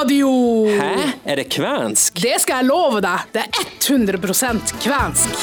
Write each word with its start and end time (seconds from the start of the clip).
radio! 0.00 0.28
Hæ? 0.80 1.12
Er 1.24 1.36
det 1.36 1.50
kvensk? 1.52 2.20
Det 2.22 2.38
skal 2.40 2.62
jeg 2.62 2.68
love 2.70 3.00
deg. 3.04 3.26
Det 3.34 3.42
er 3.44 3.66
100 3.84 4.16
kvensk. 4.80 5.42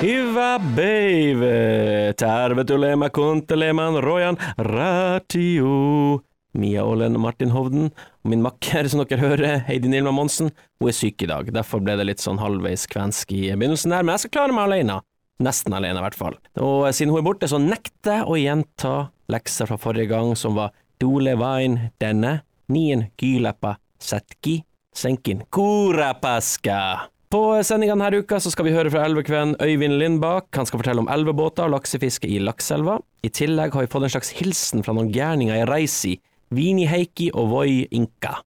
Hyvä 0.00 0.60
päivä! 0.76 2.12
tervetulema 2.16 3.10
kuuntelemaan 3.10 4.02
Rojan 4.02 4.36
ratio. 4.58 6.20
Mia 6.52 6.84
Ålen 6.84 7.16
og 7.16 7.20
Martin 7.20 7.50
Hovden, 7.50 7.90
og 8.24 8.30
min 8.30 8.42
makker, 8.42 8.88
som 8.88 9.02
dere 9.04 9.20
hører, 9.20 9.58
Heidi 9.68 9.88
Nilma 9.88 10.10
Monsen, 10.10 10.50
hun 10.80 10.88
er 10.88 10.96
syk 10.96 11.22
i 11.22 11.28
dag. 11.28 11.52
Derfor 11.52 11.82
ble 11.84 11.98
det 12.00 12.06
litt 12.08 12.24
sånn 12.24 12.40
halvveis 12.40 12.86
kvensk 12.88 13.34
i 13.36 13.50
begynnelsen 13.52 13.92
der, 13.92 14.06
men 14.06 14.14
jeg 14.14 14.24
skal 14.24 14.34
klare 14.38 14.56
meg 14.56 14.70
alene. 14.70 15.02
Nesten 15.44 15.76
alene, 15.76 16.00
i 16.00 16.06
hvert 16.06 16.16
fall. 16.16 16.38
Og 16.64 16.88
siden 16.96 17.12
hun 17.12 17.20
er 17.20 17.28
borte, 17.28 17.50
så 17.50 17.60
nekter 17.60 18.22
jeg 18.22 18.24
å 18.24 18.40
gjenta 18.40 18.94
lekser 19.28 19.68
fra 19.68 19.76
forrige 19.76 20.14
gang, 20.14 20.32
som 20.32 20.56
var 20.56 20.72
Dole 21.00 21.38
vain 21.38 21.80
denne, 22.00 22.40
nien 22.68 23.06
kyläpä 23.16 23.74
sätki, 24.02 24.64
senkin 24.94 25.42
kurapaska. 25.50 27.00
På 27.30 27.62
sendinga 27.64 27.94
denne 27.94 28.14
uka 28.14 28.40
så 28.40 28.50
skal 28.50 28.64
vi 28.64 28.72
høre 28.72 28.90
fra 28.90 29.04
elvekvennen 29.04 29.56
Øyvind 29.60 29.98
Lindbakk. 29.98 30.48
Han 30.56 30.66
skal 30.66 30.80
fortelle 30.80 31.02
om 31.02 31.08
elvebåter 31.12 31.66
og 31.66 31.74
laksefiske 31.74 32.28
i 32.28 32.38
Lakselva. 32.38 33.00
I 33.22 33.28
tillegg 33.28 33.74
har 33.74 33.84
vi 33.84 33.90
fått 33.92 34.06
en 34.06 34.14
slags 34.14 34.30
hilsen 34.38 34.86
fra 34.86 34.94
noen 34.96 35.12
gærninger 35.12 35.58
i 35.58 35.66
Reisi, 35.68 36.14
Vini 36.54 36.86
Heikki 36.88 37.28
og 37.34 37.50
Voi 37.50 37.86
Inka. 37.90 38.38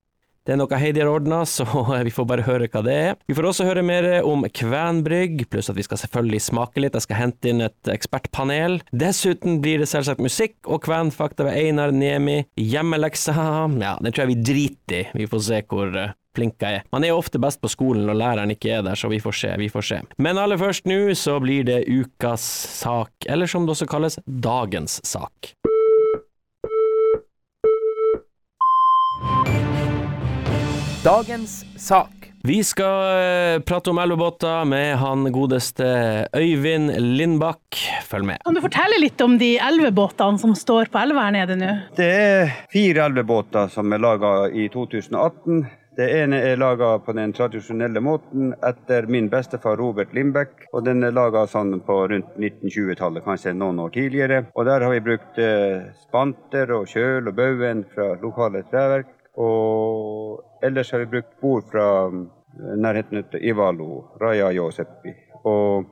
Det 0.46 0.54
er 0.54 0.58
noe 0.60 0.78
Heidi 0.80 1.02
har 1.02 1.10
ordna, 1.10 1.42
så 1.44 1.66
vi 2.06 2.12
får 2.14 2.28
bare 2.28 2.46
høre 2.46 2.68
hva 2.72 2.82
det 2.86 2.94
er. 2.96 3.18
Vi 3.28 3.36
får 3.36 3.50
også 3.50 3.66
høre 3.68 3.84
mer 3.86 4.08
om 4.26 4.46
kvenbrygg, 4.48 5.44
pluss 5.52 5.68
at 5.72 5.76
vi 5.76 5.84
skal 5.86 6.00
selvfølgelig 6.00 6.40
smake 6.46 6.82
litt. 6.82 6.96
Jeg 6.96 7.06
skal 7.06 7.20
hente 7.20 7.52
inn 7.52 7.64
et 7.66 7.92
ekspertpanel. 7.92 8.80
Dessuten 8.90 9.60
blir 9.64 9.82
det 9.82 9.90
selvsagt 9.90 10.22
musikk 10.24 10.56
og 10.64 10.82
kvenfakta 10.86 11.46
ved 11.48 11.60
Einar 11.60 11.92
Niemi. 11.92 12.40
Hjemmeleksa, 12.60 13.36
ja, 13.80 13.96
det 14.00 14.14
tror 14.14 14.24
jeg 14.26 14.32
vi 14.32 14.40
driter 14.52 14.98
i. 15.00 15.04
Vi 15.20 15.28
får 15.30 15.44
se 15.46 15.60
hvor 15.70 15.92
eh, 15.96 16.16
flink 16.36 16.62
jeg 16.62 16.80
er. 16.80 16.86
Man 16.94 17.04
er 17.06 17.16
ofte 17.16 17.40
best 17.42 17.60
på 17.62 17.70
skolen 17.70 18.08
når 18.08 18.18
læreren 18.18 18.54
ikke 18.54 18.72
er 18.78 18.86
der, 18.86 18.98
så 18.98 19.10
vi 19.12 19.20
får 19.22 19.36
se, 19.42 19.54
vi 19.60 19.68
får 19.72 19.88
se. 19.92 20.00
Men 20.18 20.40
aller 20.40 20.60
først 20.60 20.88
nå 20.88 21.02
så 21.18 21.36
blir 21.42 21.68
det 21.68 21.82
ukas 21.86 22.46
sak, 22.80 23.12
eller 23.28 23.50
som 23.50 23.68
det 23.68 23.76
også 23.76 23.90
kalles, 23.90 24.18
dagens 24.26 25.00
sak. 25.06 25.54
Dagens 31.04 31.64
sak. 31.80 32.32
Vi 32.42 32.64
skal 32.64 33.54
eh, 33.54 33.60
prate 33.60 33.90
om 33.90 33.98
elvebåter 33.98 34.64
med 34.64 34.96
han 34.96 35.32
godeste 35.32 35.84
Øyvind 36.36 36.90
Lindbakk. 36.90 37.78
Følg 38.04 38.26
med. 38.28 38.42
Kan 38.44 38.56
du 38.56 38.60
fortelle 38.60 38.98
litt 39.00 39.20
om 39.24 39.38
de 39.40 39.54
elvebåtene 39.64 40.36
som 40.42 40.52
står 40.52 40.90
på 40.92 41.00
elva 41.00 41.22
her 41.24 41.32
nede 41.38 41.56
nå? 41.56 41.70
Det 41.96 42.08
er 42.20 42.52
fire 42.72 43.06
elvebåter 43.08 43.70
som 43.72 43.92
er 43.96 44.02
laga 44.04 44.32
i 44.52 44.66
2018. 44.74 45.62
Det 45.96 46.08
ene 46.18 46.42
er 46.50 46.60
laga 46.60 46.90
på 47.04 47.14
den 47.16 47.32
tradisjonelle 47.32 48.02
måten 48.04 48.52
etter 48.68 49.08
min 49.08 49.30
bestefar 49.32 49.80
Robert 49.80 50.12
Lindbekk. 50.16 50.66
Og 50.74 50.84
den 50.84 51.00
er 51.04 51.16
laga 51.16 51.46
sånn 51.48 51.78
på 51.86 51.96
rundt 52.12 52.36
1920-tallet, 52.36 53.24
kanskje 53.24 53.56
noen 53.56 53.80
år 53.86 53.96
tidligere. 53.96 54.42
Og 54.52 54.68
der 54.68 54.84
har 54.84 54.92
vi 54.92 55.00
brukt 55.08 55.40
eh, 55.40 55.88
spanter 56.04 56.76
og 56.76 56.92
kjøl 56.92 57.32
og 57.32 57.40
baugen 57.40 57.86
fra 57.94 58.12
lokale 58.20 58.66
treverk. 58.68 59.16
Og 59.40 60.64
ellers 60.66 60.92
har 60.92 61.04
vi 61.04 61.12
brukt 61.14 61.40
bord 61.40 61.64
fra 61.70 61.86
mm, 62.12 62.24
nærheten 62.82 63.22
av 63.22 63.38
Ivalo, 63.40 63.90
Raja 64.20 64.50
Josepi. 64.52 65.14
Og 65.48 65.86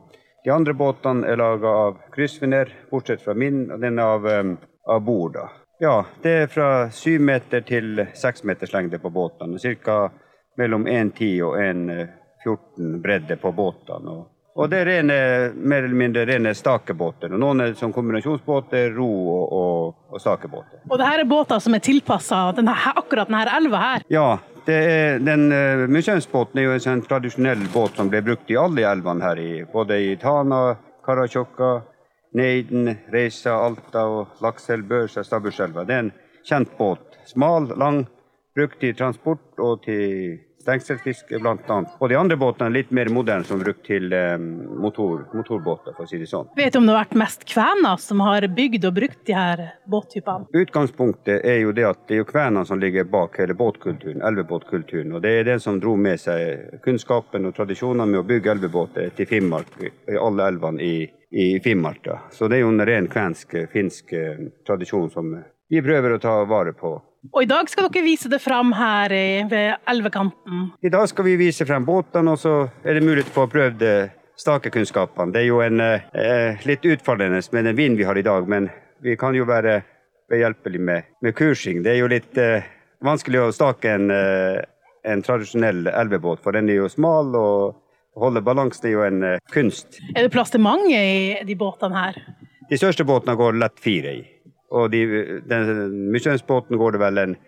de 0.45 0.53
andre 0.53 0.75
båtene 0.75 1.27
er 1.29 1.41
laga 1.41 1.73
av 1.87 2.03
kryssfiner, 2.15 2.71
bortsett 2.91 3.25
fra 3.25 3.35
min, 3.35 3.67
og 3.73 3.81
den 3.81 3.99
er 3.99 4.15
av, 4.19 4.27
um, 4.27 4.55
av 4.89 5.01
bord. 5.05 5.35
da. 5.35 5.49
Ja, 5.81 6.05
det 6.23 6.31
er 6.31 6.51
fra 6.51 6.69
syv 6.91 7.23
meter 7.23 7.63
til 7.63 8.03
seks 8.19 8.43
meters 8.45 8.73
lengde 8.75 8.99
på 8.99 9.13
båtene. 9.15 9.61
Ca. 9.85 10.11
mellom 10.59 10.87
1,10 10.91 11.43
og 11.47 11.55
1,14 11.63 12.97
bredde 13.03 13.37
på 13.39 13.53
båtene. 13.55 14.15
Og, 14.15 14.27
og 14.59 14.67
det 14.73 14.79
er 14.83 14.89
rene, 14.91 15.17
mer 15.55 15.85
eller 15.87 15.99
mindre 15.99 16.25
rene 16.27 16.51
stakebåter. 16.57 17.31
Og 17.31 17.39
noen 17.39 17.63
er 17.63 17.75
som 17.79 17.93
kombinasjonsbåter, 17.95 18.91
ro 18.97 19.11
og, 19.31 19.45
og, 19.55 19.93
og 20.11 20.23
stakebåter. 20.23 20.81
Og 20.89 20.99
det 20.99 21.07
her 21.07 21.23
er 21.23 21.29
båter 21.31 21.63
som 21.63 21.77
er 21.79 21.83
tilpassa 21.85 22.41
akkurat 22.51 23.31
denne 23.31 23.45
elva 23.55 23.83
her. 23.85 24.07
Ja, 24.11 24.27
det 24.67 24.79
er, 24.89 25.23
den 25.23 25.47
uh, 25.55 25.85
Museumsbåten 25.87 26.59
er 26.59 26.67
jo 26.67 26.75
en 26.75 26.83
sånn 26.83 27.05
tradisjonell 27.07 27.63
båt 27.71 28.01
som 28.01 28.11
ble 28.11 28.25
brukt 28.27 28.51
i 28.51 28.59
alle 28.59 28.83
elvene 28.91 29.25
her, 29.25 29.39
i, 29.39 29.63
både 29.71 30.01
i 30.09 30.11
Tana, 30.19 30.75
Karasjokka, 31.07 31.71
Neiden, 32.37 32.91
Reisa, 33.15 33.55
Alta 33.63 34.05
og 34.11 34.43
Lakselv, 34.43 34.91
Børsa, 34.91 35.23
Stabburselva. 35.25 35.87
Det 35.87 35.95
er 35.95 36.05
en 36.09 36.13
kjent 36.51 36.75
båt. 36.81 37.17
Smal, 37.31 37.71
lang, 37.79 38.03
brukt 38.59 38.83
til 38.83 38.99
transport 38.99 39.63
og 39.63 39.87
til 39.87 40.43
stengselsfiske 40.69 41.41
bl.a. 41.41 41.79
Og 41.99 42.13
de 42.13 42.19
andre 42.19 42.37
båtene 42.39 42.69
er 42.69 42.77
litt 42.83 42.93
mer 42.95 43.11
moderne, 43.13 43.47
som 43.49 43.59
er 43.59 43.71
brukt 43.71 43.85
til 43.89 44.13
um, 44.13 44.47
motor, 44.85 45.25
motorbåter, 45.35 45.97
for 45.97 46.05
å 46.05 46.11
si 46.11 46.21
det 46.21 46.29
sånn. 46.31 46.51
Vet 46.59 46.77
du 46.77 46.83
om 46.83 46.89
det 46.89 46.95
har 46.95 47.07
vært 47.07 47.19
mest 47.25 47.47
kvener 47.49 48.01
som 48.03 48.23
har 48.27 48.47
bygd 48.53 48.89
og 48.91 48.97
brukt 49.01 49.21
de 49.29 49.37
her 49.37 49.65
båttypene? 49.89 50.49
Utgangspunktet 50.63 51.43
er 51.43 51.63
jo 51.65 51.75
det 51.77 51.89
at 51.89 52.05
det 52.09 52.19
er 52.19 52.23
jo 52.23 52.31
kvenene 52.31 52.67
som 52.69 52.81
ligger 52.83 53.09
bak 53.09 53.39
hele 53.41 53.57
båtkulturen, 53.59 54.23
elvebåtkulturen. 54.29 55.17
Og 55.17 55.25
det 55.25 55.37
er 55.41 55.49
det 55.53 55.61
som 55.65 55.81
dro 55.81 55.97
med 55.97 56.21
seg 56.21 56.81
kunnskapen 56.85 57.49
og 57.49 57.57
tradisjonene 57.57 58.11
med 58.13 58.23
å 58.23 58.27
bygge 58.29 58.57
elvebåter 58.57 59.15
til 59.17 59.31
Finnmark, 59.31 59.79
i 59.83 60.19
alle 60.19 60.51
elvene 60.53 60.85
i 60.85 60.97
i 61.31 61.61
Finnmark. 61.61 62.01
Da. 62.05 62.23
Så 62.33 62.49
det 62.49 62.57
er 62.57 62.63
jo 62.63 62.73
en 62.73 62.87
ren 62.89 63.09
kvensk, 63.13 63.53
finsk 63.73 64.13
eh, 64.17 64.47
tradisjon 64.67 65.11
som 65.13 65.35
vi 65.69 65.83
prøver 65.85 66.15
å 66.15 66.23
ta 66.23 66.39
vare 66.49 66.73
på. 66.73 66.95
Og 67.33 67.43
i 67.43 67.49
dag 67.51 67.69
skal 67.71 67.89
dere 67.89 68.05
vise 68.07 68.31
det 68.31 68.39
fram 68.43 68.71
her 68.77 69.13
ved 69.51 69.89
elvekanten? 69.91 70.69
I 70.83 70.93
dag 70.93 71.09
skal 71.11 71.27
vi 71.27 71.37
vise 71.41 71.67
frem 71.67 71.87
båtene, 71.87 72.35
og 72.35 72.39
så 72.39 72.55
er 72.85 72.99
det 72.99 73.05
mulig 73.07 73.27
å 73.27 73.35
få 73.35 73.47
prøvd 73.51 73.83
eh, 73.85 74.15
stakekunnskapene. 74.39 75.35
Det 75.35 75.43
er 75.43 75.49
jo 75.49 75.61
en, 75.65 75.81
eh, 75.81 76.67
litt 76.69 76.87
utfordrende 76.87 77.43
med 77.53 77.65
den 77.67 77.77
vinden 77.77 77.99
vi 77.99 78.07
har 78.07 78.19
i 78.19 78.27
dag, 78.27 78.49
men 78.49 78.71
vi 79.03 79.17
kan 79.19 79.35
jo 79.35 79.49
være 79.49 79.83
behjelpelige 80.31 80.85
med, 80.85 81.11
med 81.23 81.35
kursing. 81.35 81.83
Det 81.83 81.95
er 81.95 82.01
jo 82.03 82.13
litt 82.13 82.39
eh, 82.39 82.67
vanskelig 83.05 83.43
å 83.43 83.53
stake 83.55 83.91
en, 83.99 84.11
eh, 84.15 84.63
en 85.05 85.23
tradisjonell 85.23 85.91
elvebåt, 85.91 86.43
for 86.45 86.55
den 86.55 86.71
er 86.71 86.83
jo 86.83 86.89
smal. 86.93 87.35
og 87.35 87.85
å 88.19 88.25
holde 88.27 88.43
balansen 88.43 88.89
er 88.89 88.95
jo 88.97 89.03
en 89.07 89.23
uh, 89.23 89.37
kunst. 89.55 90.01
Er 90.17 90.27
det 90.27 90.33
plass 90.35 90.51
til 90.51 90.63
mange 90.65 90.99
i 90.99 91.45
de 91.47 91.55
båtene 91.59 91.95
her? 91.95 92.17
De 92.69 92.79
største 92.81 93.07
båtene 93.07 93.37
går 93.39 93.61
lett 93.63 93.79
fire 93.79 94.17
i. 94.19 94.25
Og 94.71 94.91
de, 94.93 95.05
den 95.49 96.11
museumsbåten 96.13 96.79
går 96.81 96.97
det 96.97 97.05
vel 97.05 97.23
en 97.23 97.39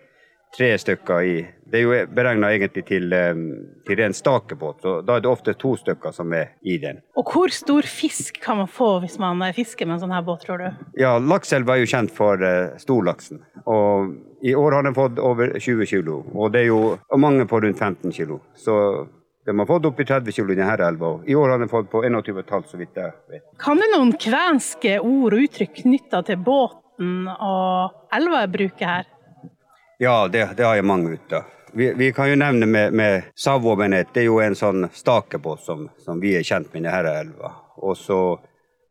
tre 0.57 0.77
stykker 0.77 1.21
i. 1.23 1.35
Det 1.71 1.79
er 1.79 1.85
jo 1.85 1.99
beregna 2.11 2.49
egentlig 2.51 2.83
til, 2.87 3.13
um, 3.13 3.43
til 3.87 3.99
ren 4.01 4.15
stakebåt, 4.15 4.81
så 4.83 4.97
da 5.05 5.15
er 5.15 5.23
det 5.23 5.31
ofte 5.31 5.53
to 5.59 5.75
stykker 5.79 6.11
som 6.15 6.33
er 6.35 6.51
i 6.67 6.75
den. 6.81 6.99
Og 7.15 7.31
hvor 7.31 7.53
stor 7.55 7.87
fisk 7.87 8.41
kan 8.43 8.59
man 8.59 8.67
få 8.67 8.97
hvis 9.03 9.17
man 9.21 9.43
fisker 9.55 9.87
med 9.87 9.97
en 9.97 10.03
sånn 10.03 10.15
her 10.15 10.25
båt, 10.27 10.43
tror 10.43 10.59
du? 10.59 10.83
Ja, 10.99 11.15
Lakselv 11.23 11.71
er 11.71 11.81
jo 11.81 11.87
kjent 11.93 12.11
for 12.15 12.43
uh, 12.43 12.75
storlaksen. 12.81 13.45
Og 13.63 14.11
i 14.43 14.55
år 14.57 14.77
har 14.77 14.83
den 14.87 14.97
fått 14.97 15.21
over 15.21 15.55
20 15.59 15.87
kg. 15.87 16.11
Og 16.35 16.51
det 16.51 16.65
er 16.65 16.71
jo 16.71 16.83
mange 17.21 17.47
på 17.47 17.61
rundt 17.63 17.79
15 17.79 18.11
kg. 18.11 18.39
Så 18.57 18.75
de 19.45 19.57
har 19.57 19.65
fått 19.69 19.85
opp 19.89 19.99
i 19.99 20.05
30 20.05 20.35
kg 20.35 20.51
i 20.51 20.59
denne 20.59 20.75
elva. 20.85 21.15
I 21.25 21.35
år 21.37 21.55
har 21.55 21.61
de 21.61 21.69
fått 21.71 21.89
på 21.91 22.03
21,5 22.03 22.67
så 22.73 22.77
vidt 22.77 22.97
jeg 22.99 23.13
vet. 23.31 23.45
Kan 23.61 23.79
du 23.79 23.87
noen 23.95 24.11
kvenske 24.19 24.99
ord 24.99 25.37
og 25.37 25.47
uttrykk 25.47 25.81
knytta 25.83 26.21
til 26.27 26.41
båten 27.01 27.27
og 27.27 27.91
elvebruket 28.15 28.87
her? 28.87 29.05
Ja, 29.99 30.27
det, 30.27 30.49
det, 30.57 30.63
har 30.63 30.75
jeg 30.75 30.85
mange 30.85 31.13
ut 31.13 31.33
av. 31.33 31.43
Vi, 31.73 31.93
vi, 31.93 32.11
kan 32.13 32.29
jo 32.29 32.35
nevne 32.35 32.65
med, 32.65 32.93
med 32.93 33.23
Savomenet. 33.35 34.13
Det 34.13 34.21
er 34.21 34.25
jo 34.25 34.39
en 34.41 34.55
sånn 34.55 34.89
stakebåt 34.93 35.61
som, 35.61 35.89
som 35.97 36.19
vi 36.19 36.35
er 36.35 36.43
kjent 36.43 36.73
med 36.73 36.81
i 36.81 36.85
denne 36.89 37.13
elva. 37.19 37.51
Og 37.77 37.97
så 37.97 38.39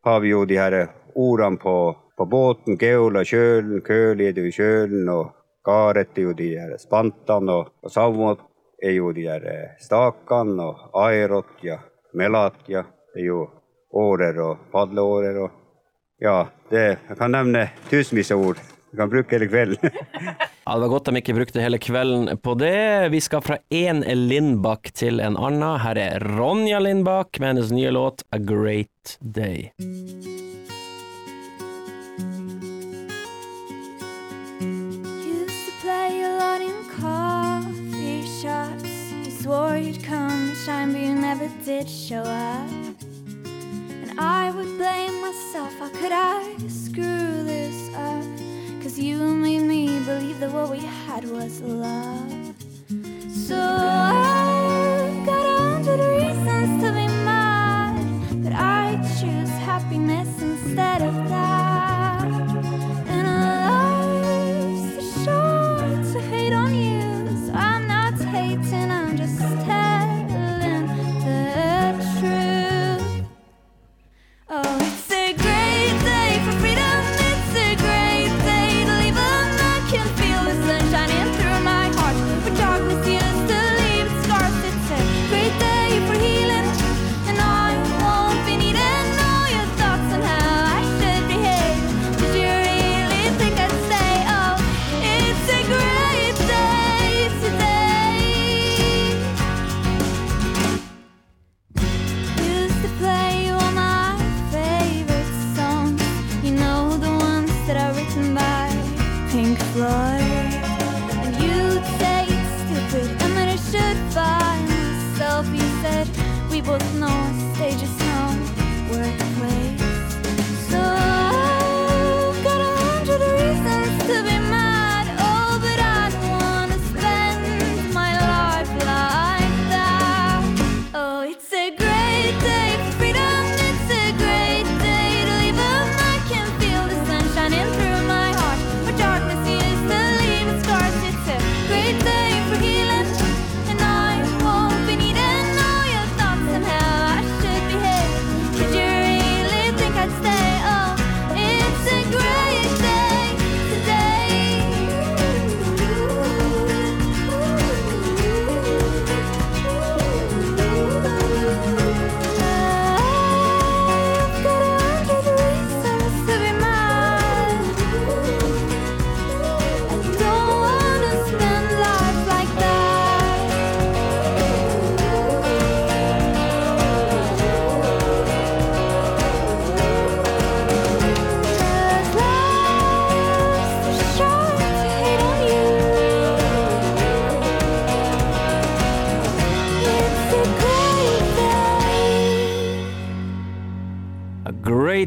har 0.04 0.20
vi 0.20 0.30
jo 0.30 0.44
de 0.44 0.56
her 0.56 0.88
ordene 1.14 1.58
på, 1.58 1.96
på 2.16 2.26
båten. 2.26 2.78
Geola 2.80 3.24
kjølen, 3.24 3.82
køli 3.82 4.30
er 4.30 4.38
jo 4.38 4.50
kjølen, 4.54 5.08
og 5.08 5.34
garet 5.64 6.16
er 6.16 6.30
jo 6.30 6.32
de 6.32 6.54
her 6.56 6.78
spantene. 6.78 7.52
Og, 7.52 7.74
og 7.82 7.92
savmot 7.92 8.46
er 8.80 8.96
jo 8.96 9.12
de 9.12 9.26
der 9.28 9.46
eh, 9.50 9.76
stakene 9.82 10.70
og 10.70 11.02
airotja, 11.04 11.80
melatja. 12.14 12.86
Det 13.12 13.20
er 13.20 13.32
jo 13.32 13.44
årer 13.98 14.38
og 14.40 14.70
padleårer 14.72 15.42
og 15.42 15.59
Ja, 16.20 16.50
det, 16.68 16.82
jeg 17.08 17.16
kan 17.16 17.32
nevne 17.32 17.70
tusenvis 17.88 18.30
av 18.34 18.42
ord. 18.44 18.58
Du 18.90 18.98
kan 18.98 19.08
bruke 19.08 19.36
hele 19.36 19.46
kvelden. 19.48 19.90
ja, 20.66 20.72
Det 20.74 20.80
var 20.82 20.88
godt 20.92 21.08
de 21.08 21.20
ikke 21.22 21.36
brukte 21.38 21.62
hele 21.62 21.78
kvelden 21.80 22.36
på 22.42 22.54
det. 22.60 23.08
Vi 23.14 23.20
skal 23.24 23.44
fra 23.46 23.56
én 23.72 24.02
Lindbakk 24.04 24.92
til 24.92 25.22
en 25.24 25.38
annen. 25.40 25.78
Her 25.80 26.00
er 26.02 26.26
Ronja 26.36 26.82
Lindbakk 26.82 27.40
med 27.40 27.54
hennes 27.54 27.72
nye 27.72 27.94
låt 27.94 28.26
A 28.34 28.38
Great 28.38 29.16
Day. 29.20 29.70
Coffee 37.00 38.26
shops. 38.28 38.92
You 39.24 39.30
swore 39.30 39.78
you'd 39.78 40.04
come 40.04 40.50
and 40.50 40.56
shine, 40.56 40.92
but 40.92 41.00
you 41.00 41.14
never 41.14 41.48
did 41.64 41.88
show 41.88 42.20
up. 42.20 42.99
I 44.22 44.50
would 44.50 44.76
blame 44.76 45.22
myself. 45.22 45.78
How 45.78 45.88
could 45.88 46.12
I 46.12 46.54
screw 46.68 47.42
this 47.42 47.88
up? 47.94 48.22
Cause 48.82 48.98
you 48.98 49.16
made 49.16 49.62
me 49.62 49.98
believe 50.04 50.40
that 50.40 50.52
what 50.52 50.70
we 50.70 50.80
had 50.80 51.24
was 51.24 51.62
love. 51.62 52.54
So 53.32 53.56
I've 53.56 55.24
got 55.24 55.42
a 55.46 55.58
hundred 55.72 56.00
reasons 56.18 56.82
to 56.82 56.92
be 56.92 57.06
mad, 57.24 58.44
but 58.44 58.52
I 58.52 58.96
choose 59.18 59.48
happiness 59.64 60.28
instead 60.42 61.00
of 61.00 61.14
that. 61.30 62.24
And 63.06 63.26
life's 63.72 64.96
too 64.96 65.24
short 65.24 66.12
to 66.12 66.20
hate 66.28 66.52
on 66.52 66.74
you, 66.74 67.46
so 67.46 67.54
I'm 67.54 67.88
not 67.88 68.20
hating, 68.20 68.90
I'm 68.90 69.16
just 69.16 69.40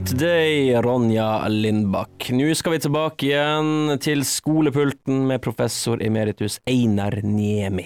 great 0.03 0.19
day, 0.19 0.81
Ronja 0.81 1.47
Lindbakk. 1.47 2.29
Nå 2.31 2.53
skal 2.55 2.71
vi 2.73 2.79
tilbake 2.79 3.25
igjen 3.25 3.99
til 4.01 4.23
skolepulten 4.25 5.27
med 5.27 5.41
professor 5.41 6.01
emeritus 6.03 6.59
Einar 6.67 7.21
Niemi. 7.23 7.85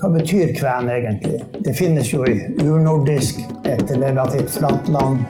Hva 0.00 0.10
betyr 0.10 0.54
kven 0.56 0.88
egentlig? 0.90 1.42
Det 1.60 1.74
finnes 1.76 2.08
jo 2.12 2.24
i 2.24 2.38
urnordisk, 2.64 3.42
et 3.64 3.90
relativt 3.90 4.50
flatt 4.56 4.88
land, 4.88 5.20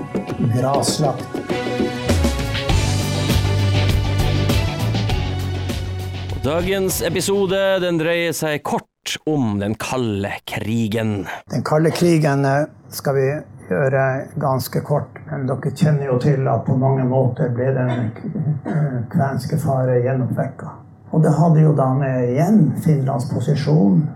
graslagt. 0.54 1.26
Dagens 6.42 7.02
episode 7.06 7.58
den 7.82 7.98
dreier 8.00 8.34
seg 8.34 8.62
kort 8.66 9.18
om 9.26 9.58
den 9.58 9.74
kalde 9.78 10.30
krigen. 10.46 11.24
Den 11.50 11.66
kalde 11.66 11.90
krigen 11.94 12.46
eh, 12.46 12.64
skal 12.90 13.18
vi 13.18 13.26
gjøre 13.70 14.04
ganske 14.40 14.80
kort, 14.86 15.18
men 15.30 15.46
dere 15.48 15.72
kjenner 15.76 16.08
jo 16.10 16.18
til 16.22 16.48
at 16.48 16.64
på 16.66 16.76
mange 16.78 17.04
måter 17.08 17.52
ble 17.54 17.68
den 17.76 17.92
eh, 17.98 18.98
kvenske 19.12 19.58
fare 19.62 20.00
gjennomvekka. 20.04 20.72
Og 21.12 21.22
det 21.22 21.34
hadde 21.36 21.60
jo 21.60 21.74
da 21.76 21.90
med 21.94 22.32
igjen 22.32 22.60
Finlands 22.80 23.28
posisjon, 23.30 24.06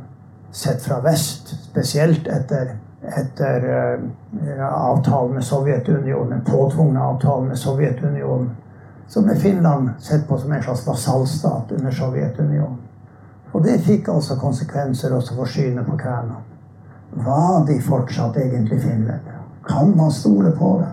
sett 0.51 0.81
fra 0.83 1.03
vest, 1.05 1.53
spesielt 1.69 2.29
etter, 2.33 2.71
etter 3.05 3.67
uh, 3.69 4.63
avtalen 4.65 5.35
med 5.37 5.45
Sovjetunionen, 5.45 6.41
påtvungne 6.47 7.03
avtalen 7.03 7.51
med 7.53 7.61
Sovjetunionen, 7.61 8.55
så 9.09 9.21
ble 9.23 9.37
Finland 9.37 9.91
sett 10.01 10.25
på 10.29 10.39
som 10.41 10.53
en 10.53 10.63
slags 10.63 10.87
vasallstat 10.87 11.77
under 11.77 11.93
Sovjetunionen. 11.93 12.81
Og 13.53 13.63
det 13.65 13.77
fikk 13.85 14.09
altså 14.13 14.39
konsekvenser 14.41 15.13
også 15.17 15.37
for 15.37 15.53
synet 15.53 15.87
på 15.87 16.01
kvenene. 16.01 16.41
Var 17.17 17.67
de 17.69 17.77
fortsatt 17.81 18.37
egentlig 18.37 18.81
finlendere? 18.83 19.36
Kan 19.69 19.97
man 19.97 20.13
stole 20.13 20.51
på 20.51 20.79
det? 20.81 20.93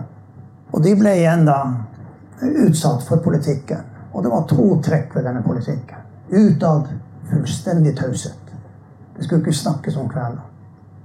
Og 0.74 0.82
de 0.82 0.94
ble 0.98 1.12
igjen 1.18 1.44
da 1.46 1.58
utsatt 2.42 3.04
for 3.06 3.22
politikken. 3.22 3.84
Og 4.12 4.22
det 4.22 4.30
var 4.30 4.46
to 4.50 4.80
trekk 4.82 5.14
ved 5.16 5.26
denne 5.26 5.42
politikken. 5.42 6.02
Utad 6.30 6.88
fullstendig 7.30 7.96
taushet. 7.98 8.40
Det 9.16 9.24
skulle 9.24 9.40
ikke 9.40 9.52
snakkes 9.52 9.96
om 9.96 10.08
kvelden. 10.08 10.42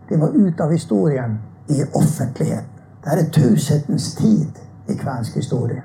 De 0.09 0.17
var 0.17 0.33
ute 0.33 0.63
av 0.63 0.71
historien 0.71 1.37
i 1.67 1.83
offentligheten. 1.93 2.75
Det 3.03 3.09
er 3.09 3.29
taushetens 3.33 4.15
tid 4.15 4.59
i 4.87 4.95
kvensk 4.97 5.35
historie. 5.35 5.83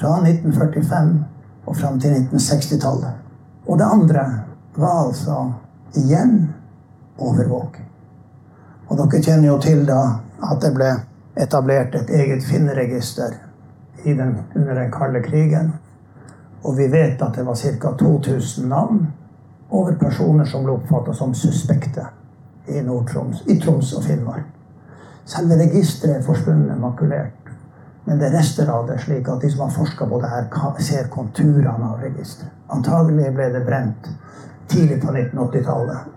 Fra 0.00 0.20
1945 0.20 1.24
og 1.66 1.76
fram 1.76 2.00
til 2.00 2.10
1960-tallet. 2.10 3.12
Og 3.66 3.78
det 3.78 3.84
andre 3.84 4.24
var 4.76 5.06
altså 5.06 5.52
igjen 5.96 6.54
overvåking. 7.18 7.88
Og 8.88 8.96
dere 8.96 9.22
kjenner 9.22 9.48
jo 9.48 9.58
til 9.60 9.84
da 9.88 10.00
at 10.48 10.62
det 10.62 10.72
ble 10.76 10.92
etablert 11.38 11.94
et 11.94 12.10
eget 12.10 12.44
den, 14.14 14.36
under 14.54 14.74
den 14.74 14.92
kalde 14.92 15.22
krigen. 15.22 15.72
Og 16.62 16.76
vi 16.78 16.88
vet 16.92 17.22
at 17.22 17.34
det 17.34 17.46
var 17.46 17.54
ca. 17.54 17.92
2000 17.98 18.68
navn 18.68 19.06
over 19.70 19.94
personer 20.00 20.44
som 20.44 20.64
ble 20.64 20.74
oppfatta 20.78 21.14
som 21.14 21.34
suspekte 21.34 22.06
i 22.68 22.82
i 23.46 23.58
Troms 23.60 23.92
og 23.96 24.04
Finnmark. 24.04 24.46
Selve 25.28 25.58
registeret 25.60 26.16
er 26.16 26.24
forsvunnet, 26.24 26.80
makulert. 26.80 27.34
Men 28.04 28.18
det 28.18 28.30
er 28.30 28.38
rester 28.38 28.70
av 28.72 28.86
det, 28.88 28.96
slik 29.02 29.28
at 29.28 29.42
de 29.42 29.50
som 29.52 29.66
har 29.66 29.74
forska 29.74 30.06
på 30.08 30.20
det 30.22 30.30
her, 30.32 30.46
ser 30.80 31.10
konturene 31.12 31.90
av 31.92 32.00
registeret. 32.00 32.52
Antagelig 32.72 33.32
ble 33.36 33.50
det 33.52 33.64
brent 33.66 34.08
tidlig 34.68 35.02
på 35.02 35.12
1980-tallet, 35.12 36.14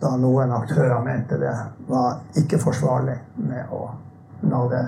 da 0.00 0.16
noen 0.16 0.52
aktører 0.52 1.00
mente 1.04 1.38
det 1.40 1.52
var 1.88 2.18
ikke 2.36 2.58
forsvarlig 2.60 3.16
med 3.36 3.72
å 3.72 3.86
la 4.50 4.64
det 4.72 4.82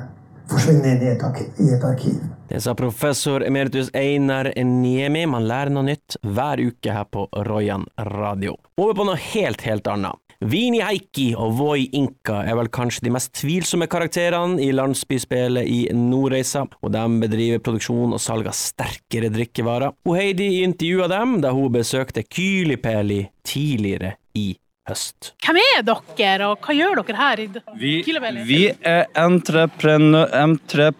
forsvinner 0.50 0.96
inn. 0.96 1.04
I 1.04 1.72
et 1.74 1.84
arkiv. 1.84 2.18
Det 2.48 2.60
sa 2.60 2.74
professor 2.76 3.44
emeritus 3.46 3.90
Einar 3.96 4.52
Niemi. 4.56 5.24
Man 5.26 5.46
lærer 5.48 5.72
noe 5.72 5.88
nytt 5.88 6.18
hver 6.22 6.60
uke 6.60 6.92
her 6.92 7.08
på 7.08 7.26
Royan 7.48 7.86
radio. 7.96 8.56
Over 8.76 8.98
på 8.98 9.08
noe 9.08 9.20
helt, 9.32 9.64
helt 9.64 9.88
annet. 9.90 10.20
Vini 10.44 10.82
Heikki 10.84 11.30
og 11.40 11.54
Voi 11.56 11.86
Inka 11.96 12.42
er 12.44 12.58
vel 12.58 12.68
kanskje 12.74 13.06
de 13.06 13.12
mest 13.14 13.30
tvilsomme 13.38 13.86
karakterene 13.88 14.60
i 14.60 14.72
landsbyspillet 14.74 15.70
i 15.70 15.78
Nordreisa, 15.96 16.66
og 16.82 16.92
de 16.92 17.04
bedriver 17.22 17.62
produksjon 17.64 18.12
og 18.12 18.20
salg 18.20 18.50
av 18.50 18.56
sterkere 18.58 19.30
drikkevarer. 19.32 19.94
Og 20.04 20.18
Heidi 20.18 20.50
intervjua 20.66 21.08
dem 21.08 21.38
da 21.40 21.54
hun 21.54 21.72
besøkte 21.72 22.26
Kylipeli 22.26 23.22
tidligere 23.46 24.18
i 24.36 24.50
høst. 24.88 25.32
Hvem 25.44 25.58
er 25.62 25.82
dere, 25.86 26.50
og 26.50 26.60
hva 26.64 26.76
gjør 26.76 27.00
dere 27.02 27.16
her? 27.20 27.40
i 27.40 27.48
Vi, 27.80 27.94
Kileveli? 28.06 28.44
vi 28.48 28.62
er 28.82 29.06
entreprenø... 29.16 30.26
Entre, 30.44 30.92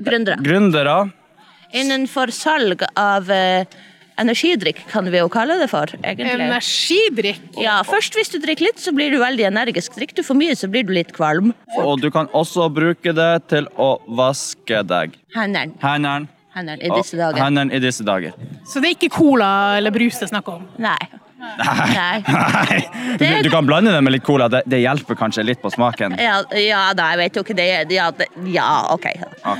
Gründere. 0.00 0.40
gründere. 0.40 0.98
Innenfor 1.76 2.32
salg 2.32 2.82
av 2.98 3.28
eh, 3.30 3.66
Energidrikk 4.20 4.82
kan 4.90 5.06
vi 5.08 5.16
jo 5.16 5.28
kalle 5.32 5.54
det 5.60 5.68
for, 5.70 5.88
egentlig. 6.02 6.32
Energidrikk. 6.44 7.44
Ja, 7.60 7.78
først 7.88 8.16
hvis 8.18 8.28
du 8.32 8.36
drikker 8.42 8.66
litt, 8.66 8.80
så 8.82 8.92
blir 8.92 9.12
du 9.14 9.16
veldig 9.20 9.46
energisk. 9.48 9.94
Drikker 9.96 10.18
du 10.18 10.24
for 10.26 10.36
mye, 10.36 10.56
så 10.58 10.68
blir 10.68 10.84
du 10.84 10.92
litt 10.92 11.14
kvalm. 11.16 11.54
Og 11.80 12.02
du 12.02 12.10
kan 12.12 12.28
også 12.36 12.66
bruke 12.72 13.14
det 13.16 13.30
til 13.48 13.68
å 13.80 13.94
vaske 14.18 14.82
deg. 14.88 15.16
Hendene. 15.36 15.72
Hendene. 15.80 16.28
Hendene 16.52 16.82
i 16.84 16.90
disse 16.98 17.16
dager. 17.16 17.40
Hendene 17.40 17.76
i 17.76 17.80
disse 17.80 18.04
dager. 18.04 18.36
Så 18.68 18.82
det 18.82 18.90
er 18.90 18.96
ikke 18.98 19.12
cola 19.14 19.50
eller 19.78 19.94
brus 19.94 20.18
det 20.20 20.28
er 20.28 20.32
snakk 20.34 20.52
om? 20.52 20.68
Nei. 20.82 20.98
Nei. 21.40 22.20
Nei. 22.26 22.78
Du, 23.20 23.24
du 23.46 23.50
kan 23.52 23.66
blande 23.66 23.92
det 23.94 24.00
med 24.04 24.14
litt 24.14 24.24
cola. 24.26 24.48
Det, 24.52 24.62
det 24.70 24.80
hjelper 24.82 25.18
kanskje 25.18 25.44
litt 25.46 25.62
på 25.62 25.72
smaken. 25.72 26.16
Ja, 26.20 26.40
ja 26.56 26.82
da, 26.96 27.10
jeg 27.14 27.20
vet 27.22 27.38
jo 27.38 27.44
ikke 27.46 27.56
det. 27.58 27.68
Ja, 27.94 28.10
det, 28.16 28.28
ja 28.52 28.68
OK. 28.94 29.08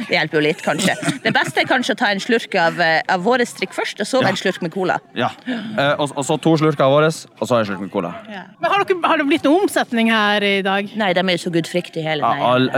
Det 0.06 0.14
hjelper 0.14 0.40
jo 0.40 0.44
litt, 0.44 0.62
kanskje. 0.64 0.96
Det 1.24 1.32
beste 1.34 1.64
er 1.64 1.68
kanskje 1.70 1.96
å 1.96 2.00
ta 2.00 2.10
en 2.14 2.22
slurk 2.22 2.54
av, 2.60 2.80
eh, 2.80 3.00
av 3.10 3.24
vår 3.26 3.44
drikk 3.58 3.74
først, 3.76 4.02
og 4.04 4.08
så 4.08 4.22
en 4.26 4.38
slurk 4.38 4.60
med 4.64 4.72
cola. 4.74 4.98
Ja. 5.18 5.30
Eh, 5.48 5.94
og, 5.96 6.12
og 6.14 6.24
så 6.26 6.36
to 6.42 6.56
slurker 6.60 6.86
av 6.86 6.94
vår, 6.96 7.08
og 7.10 7.44
så 7.48 7.60
en 7.60 7.68
slurk 7.68 7.84
med 7.84 7.92
cola. 7.92 8.12
Men 8.28 8.70
har, 8.72 8.84
dere, 8.86 9.00
har 9.08 9.22
det 9.22 9.28
blitt 9.30 9.46
noe 9.48 9.64
omsetning 9.64 10.12
her 10.12 10.44
i 10.46 10.56
dag? 10.66 10.90
Nei, 11.00 11.12
de 11.16 11.24
er 11.24 11.38
jo 11.38 11.44
så 11.46 11.54
gudfryktige 11.54 12.04
hele 12.04 12.20
Ja, 12.20 12.50
all, 12.54 12.68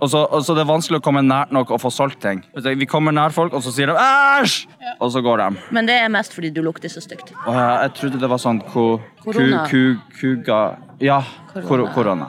og 0.00 0.10
så 0.12 0.24
og 0.30 0.44
så 0.46 0.54
det 0.56 0.64
er 0.64 0.68
vanskelig 0.68 1.00
å 1.00 1.04
komme 1.04 1.22
nært 1.24 1.52
nok 1.54 1.72
og 1.74 1.80
få 1.82 1.90
solgt 1.94 2.20
ting. 2.22 2.42
Vi 2.54 2.88
kommer 2.90 3.14
nær 3.14 3.32
folk, 3.34 3.54
og 3.56 3.62
så 3.64 3.72
sier 3.74 3.90
de 3.90 3.94
'æsj', 3.96 4.66
og 5.00 5.12
så 5.14 5.22
går 5.24 5.42
de. 5.42 5.48
Men 5.70 5.86
det 5.88 5.96
er 6.00 6.08
mest 6.12 6.34
fordi 6.34 6.50
du 6.54 6.62
lukter 6.62 6.90
så 6.92 7.02
stygt. 7.02 7.32
Og 7.46 7.54
jeg, 7.54 7.70
jeg 7.84 7.94
trodde 7.98 8.20
det 8.20 8.30
var 8.30 8.40
sånn 8.42 8.49
ko, 8.58 8.98
ku, 9.22 9.30
Korona. 9.32 9.62
ku, 9.70 9.94
kuga 10.18 10.76
Ja, 11.00 11.22
kor, 11.54 11.86
korona. 11.94 12.26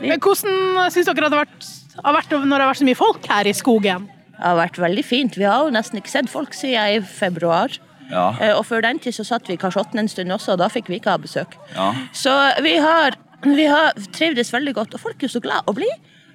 Men 0.00 0.20
Hvordan 0.20 0.90
syns 0.92 1.06
dere 1.08 1.14
det 1.28 1.32
har 1.32 1.46
vært, 1.46 1.66
har 2.04 2.14
vært 2.14 2.30
når 2.30 2.52
det 2.52 2.60
har 2.62 2.70
vært 2.74 2.78
så 2.82 2.84
mye 2.86 2.94
folk 3.00 3.26
her 3.26 3.46
i 3.46 3.52
skogen? 3.56 4.04
Det 4.38 4.44
har 4.44 4.56
vært 4.60 4.76
veldig 4.78 5.04
fint. 5.04 5.34
Vi 5.34 5.42
har 5.48 5.64
jo 5.64 5.70
nesten 5.74 5.98
ikke 5.98 6.12
sett 6.12 6.28
folk 6.30 6.52
siden 6.54 6.98
i 6.98 7.00
februar. 7.00 7.72
Ja. 8.10 8.28
Eh, 8.40 8.52
Og 8.56 8.64
før 8.64 8.80
den 8.82 8.98
tid 9.02 9.12
så 9.16 9.24
satt 9.26 9.48
vi 9.48 9.54
i 9.54 9.60
kasjotten 9.60 9.98
en 9.98 10.08
stund 10.08 10.30
også, 10.30 10.52
og 10.52 10.58
da 10.58 10.68
fikk 10.68 10.86
vi 10.88 11.00
ikke 11.00 11.10
ha 11.10 11.18
besøk. 11.18 11.56
Ja. 11.74 11.90
Så 12.12 12.30
vi 12.62 12.76
har, 12.78 13.16
vi 13.44 13.66
har 13.66 13.92
trivdes 14.14 14.52
veldig 14.54 14.74
godt, 14.74 14.94
og 14.94 15.00
folk 15.00 15.16
er 15.18 15.26
jo 15.28 15.34
så 15.40 15.42
glad 15.42 15.66
å 15.66 15.74
bli. 15.74 15.88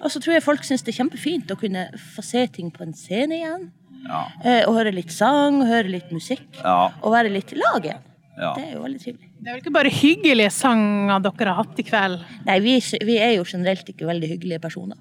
Og 0.04 0.12
så 0.12 0.20
tror 0.20 0.34
jeg 0.36 0.44
folk 0.44 0.64
syns 0.68 0.84
det 0.84 0.92
er 0.94 1.00
kjempefint 1.04 1.50
å 1.56 1.58
kunne 1.58 1.88
få 2.14 2.22
se 2.22 2.46
ting 2.52 2.70
på 2.76 2.84
en 2.84 2.94
scene 2.94 3.40
igjen. 3.40 3.70
Ja. 4.04 4.26
Eh, 4.44 4.66
Og 4.68 4.76
høre 4.76 4.92
litt 4.94 5.12
sang, 5.16 5.62
høre 5.66 5.88
litt 5.88 6.12
musikk. 6.12 6.44
Ja. 6.60 6.92
Og 7.02 7.14
være 7.16 7.32
litt 7.32 7.54
i 7.56 7.62
lag 7.62 7.80
igjen. 7.88 8.04
Ja. 8.34 8.52
Det 8.58 8.64
er 8.66 8.76
jo 8.76 8.84
veldig 8.84 9.00
trivelig. 9.02 9.32
Det 9.40 9.50
er 9.50 9.56
vel 9.56 9.62
ikke 9.62 9.74
bare 9.76 9.90
hyggelige 9.94 10.52
sanger 10.54 11.26
dere 11.28 11.52
har 11.54 11.60
hatt 11.62 11.82
i 11.82 11.86
kveld? 11.86 12.22
Nei, 12.48 12.60
vi, 12.64 12.78
vi 13.06 13.18
er 13.22 13.36
jo 13.38 13.44
generelt 13.46 13.90
ikke 13.94 14.08
veldig 14.10 14.30
hyggelige 14.32 14.62
personer. 14.64 14.98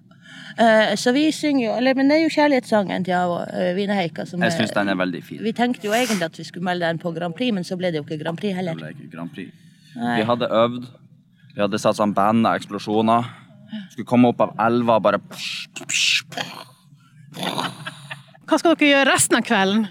Eh, 0.61 0.93
så 1.01 1.15
vi 1.17 1.25
synger 1.33 1.65
jo 1.65 1.75
eller, 1.79 1.95
Men 1.97 2.11
det 2.11 2.17
er 2.19 2.23
jo 2.27 2.33
kjærlighetssangen 2.33 3.05
til 3.07 3.31
uh, 3.33 3.71
Vine 3.77 3.95
Heika 3.97 4.27
som 4.29 4.43
Jeg 4.45 4.53
syns 4.53 4.75
den 4.77 4.91
er 4.93 4.99
veldig 5.01 5.23
fin. 5.25 5.41
Vi 5.41 5.53
tenkte 5.57 5.89
jo 5.89 5.95
egentlig 5.97 6.27
at 6.29 6.37
vi 6.39 6.45
skulle 6.45 6.67
melde 6.67 6.89
den 6.89 7.01
på 7.01 7.13
Grand 7.17 7.37
Prix, 7.37 7.55
men 7.57 7.65
så 7.65 7.79
ble 7.81 7.93
det 7.93 8.03
jo 8.03 8.05
ikke 8.05 8.21
Grand 8.21 8.41
Prix 8.41 8.57
heller. 8.57 8.77
Det 8.77 8.85
ble 8.85 8.93
ikke 8.93 9.17
Grand 9.17 9.33
Prix. 9.33 9.55
Nei. 9.97 10.19
Vi 10.21 10.27
hadde 10.29 10.51
øvd. 10.63 10.91
Vi 11.55 11.61
hadde 11.61 11.81
satt 11.81 11.97
sammen 11.97 12.15
band 12.17 12.49
av 12.49 12.61
eksplosjoner. 12.61 13.33
Skulle 13.95 14.09
komme 14.09 14.29
opp 14.33 14.41
av 14.45 14.53
elva 14.61 14.99
og 15.01 15.05
bare 15.05 15.21
Hva 18.45 18.59
skal 18.61 18.77
dere 18.77 18.91
gjøre 18.91 19.09
resten 19.09 19.41
av 19.41 19.47
kvelden? 19.49 19.87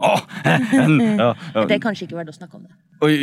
Åh, 0.00 0.22
ja, 0.44 1.32
ja. 1.54 1.64
Det 1.66 1.76
er 1.76 1.82
kanskje 1.82 2.06
ikke 2.06 2.16
verdt 2.20 2.32
å 2.32 2.36
snakke 2.36 2.56
om 2.56 2.64
det. 2.64 2.72
Oi, 3.04 3.14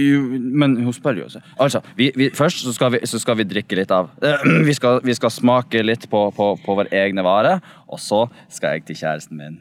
men 0.57 0.73
hun 0.81 0.93
spør 0.93 1.19
jo 1.19 1.25
også. 1.27 1.41
Altså, 1.61 1.83
vi, 1.97 2.07
vi, 2.17 2.29
først 2.33 2.63
så 2.65 2.73
skal, 2.73 2.95
vi, 2.95 3.01
så 3.05 3.19
skal 3.21 3.37
vi 3.37 3.45
drikke 3.45 3.77
litt 3.77 3.91
av 3.93 4.09
vi, 4.67 4.73
skal, 4.73 5.03
vi 5.05 5.13
skal 5.17 5.33
smake 5.33 5.83
litt 5.85 6.07
på, 6.09 6.21
på, 6.33 6.47
på 6.63 6.77
vår 6.79 6.89
egne 6.97 7.25
vare, 7.25 7.57
og 7.87 8.01
så 8.01 8.23
skal 8.51 8.77
jeg 8.77 8.87
til 8.87 8.99
kjæresten 9.01 9.37
min. 9.37 9.59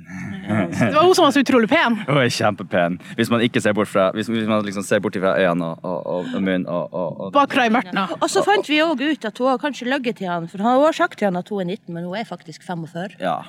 Det 0.73 0.95
var 0.95 1.05
hun 1.05 1.15
som 1.17 1.27
var 1.27 1.37
så 1.37 1.45
utrolig 1.45 1.69
pen. 1.71 1.99
Hun 2.09 2.23
er 2.23 2.33
kjempepen. 2.33 2.99
Hvis 3.19 3.33
man 3.33 3.45
ikke 3.45 3.63
ser 3.63 3.77
bort 3.77 3.93
fra 3.93 4.09
Hvis, 4.17 4.31
hvis 4.33 4.49
man 4.49 4.65
liksom 4.65 4.85
ser 4.87 5.05
bort 5.05 5.19
fra 5.21 5.37
øynene 5.37 5.73
og, 5.75 5.85
og, 5.85 6.33
og, 6.33 6.41
munnen 6.41 6.67
og, 6.67 6.95
og, 6.95 7.21
og 7.27 7.33
Bak 7.37 7.53
fra 7.53 7.69
i 7.69 7.73
mørtna. 7.73 8.09
Og 8.21 8.29
så 8.33 8.45
fant 8.47 8.69
vi 8.71 8.81
òg 8.85 9.03
ut 9.03 9.29
at 9.29 9.39
hun 9.43 9.53
har 9.53 9.63
kanskje 9.63 9.89
løyet 9.91 10.17
til 10.21 10.31
han, 10.31 10.49
for 10.51 10.65
han 10.65 10.81
har 10.81 10.97
sagt 10.97 11.21
til 11.21 11.29
han 11.31 11.41
at 11.41 11.53
hun 11.53 11.65
er 11.65 11.77
19, 11.77 11.93
men 11.95 12.09
hun 12.09 12.17
er 12.17 12.29
faktisk 12.29 12.65
45. 12.67 13.21
Ja. 13.21 13.41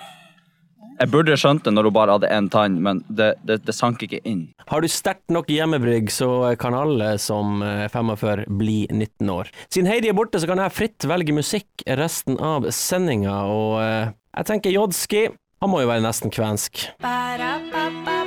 Jeg 0.98 1.12
burde 1.14 1.36
skjønt 1.38 1.62
det 1.68 1.74
når 1.76 1.90
hun 1.90 1.94
bare 1.94 2.16
hadde 2.16 2.30
én 2.34 2.48
tann, 2.50 2.80
men 2.82 3.04
det, 3.06 3.36
det, 3.46 3.60
det 3.68 3.76
sank 3.76 4.02
ikke 4.02 4.22
inn. 4.26 4.48
Har 4.72 4.82
du 4.82 4.90
sterkt 4.90 5.30
nok 5.34 5.50
hjemmebrygg, 5.54 6.10
så 6.14 6.56
kan 6.60 6.78
alle 6.78 7.14
som 7.22 7.62
er 7.62 7.86
45 7.94 8.48
bli 8.58 8.80
19 8.90 9.30
år. 9.30 9.52
Siden 9.70 9.90
Heidi 9.92 10.10
er 10.10 10.18
borte, 10.18 10.42
så 10.42 10.50
kan 10.50 10.62
jeg 10.64 10.74
fritt 10.74 11.08
velge 11.10 11.38
musikk 11.38 11.86
resten 12.02 12.40
av 12.42 12.66
sendinga, 12.74 13.44
og 13.46 13.78
eh, 13.84 14.16
jeg 14.40 14.50
tenker 14.50 14.74
Jodski, 14.74 15.28
han 15.62 15.74
må 15.74 15.86
jo 15.86 15.92
være 15.94 16.06
nesten 16.06 16.34
kvensk. 16.34 16.88
Det 17.02 18.27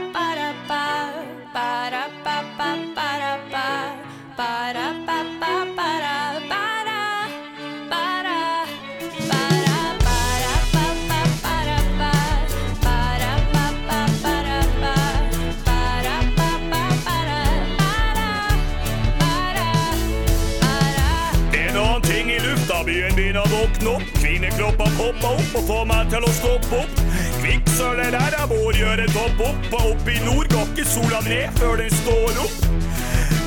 våkne 24.40 24.58
kropper 24.58 24.90
popper 24.96 25.34
opp 25.34 25.56
og 25.56 25.66
får 25.66 25.84
meg 25.86 26.08
til 26.10 26.24
å 26.24 26.32
stoppe 26.32 26.78
opp. 26.80 27.00
Kvikksølvet 27.40 28.12
der 28.14 28.36
jeg 28.38 28.48
bor, 28.48 28.72
gjør 28.72 29.02
en 29.04 29.12
topp 29.12 29.42
opp, 29.48 29.68
og 29.72 29.90
opp 29.92 30.08
i 30.08 30.18
nord 30.24 30.48
går 30.48 30.66
ikke 30.72 30.86
sola 30.88 31.20
ned 31.26 31.58
før 31.58 31.76
den 31.76 31.90
står 31.90 32.40
opp. 32.44 32.56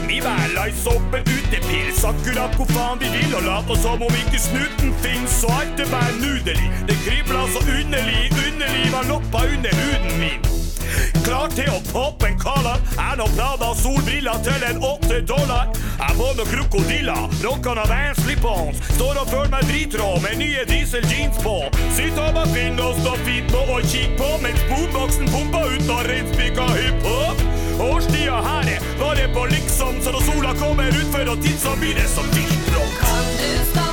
Vi 0.08 0.22
væla 0.22 0.68
i 0.70 0.76
soppen 0.78 1.26
utepils 1.26 2.04
akkurat 2.06 2.54
hvor 2.58 2.70
faen 2.76 3.02
vi 3.02 3.10
vil, 3.10 3.34
og 3.34 3.46
later 3.48 3.82
som 3.82 4.02
om 4.06 4.22
ikke 4.22 4.40
snuten 4.40 4.94
fins, 5.02 5.44
og 5.44 5.58
alt 5.58 5.80
er 5.80 5.90
bare 5.90 6.18
nudelig. 6.22 6.72
Det 6.88 6.98
kribler 7.06 7.54
så 7.54 7.66
underlig, 7.66 8.26
underlig 8.48 8.90
var 8.94 9.10
loppa 9.10 9.48
under 9.50 9.80
huden 9.82 10.20
min. 10.22 10.53
Klar 11.24 11.48
til 11.56 11.70
å 11.72 11.80
poppe 11.92 12.28
en 12.28 12.38
kaller. 12.40 12.82
Er 13.00 13.16
nå 13.20 13.28
Prada 13.38 13.72
solbriller 13.80 14.42
til 14.46 14.66
en 14.68 14.84
åtte 14.84 15.22
dollar. 15.28 15.72
Jeg 15.94 16.18
må 16.20 16.28
noen 16.36 16.50
krokodiller, 16.50 17.38
rockan 17.44 17.80
av 17.80 17.88
Van 17.92 18.18
slip-ons. 18.20 18.82
Står 18.98 19.22
og 19.22 19.32
føler 19.32 19.54
meg 19.54 19.70
dritrå 19.70 20.10
med 20.26 20.38
nye 20.42 20.66
diesel 20.70 21.08
jeans 21.12 21.40
på. 21.44 21.56
Sitt 21.96 22.20
og 22.20 22.36
bare 22.36 22.52
finn 22.52 22.82
og 22.84 23.00
stå 23.00 23.16
fint 23.24 23.50
på 23.54 23.64
og 23.64 23.88
kikk 23.94 24.18
på 24.20 24.30
mens 24.44 24.68
boomboxen 24.70 25.32
pumper 25.32 25.72
ut 25.78 25.96
og 25.96 26.06
reinspikka 26.12 26.68
hiphop. 26.76 27.48
Årstida 27.84 28.38
her 28.46 28.76
er 28.76 28.86
bare 29.00 29.32
på 29.34 29.48
liksom, 29.56 30.04
så 30.04 30.14
når 30.14 30.28
sola 30.28 30.54
kommer 30.60 30.92
utfor 31.02 31.34
og 31.34 31.42
tid, 31.42 31.58
så 31.64 31.74
blir 31.80 31.98
det 31.98 32.08
som 32.12 32.28
tidsbrott. 32.36 33.02
Kan 33.02 33.36
du 33.40 33.52
stoppe 33.72 33.93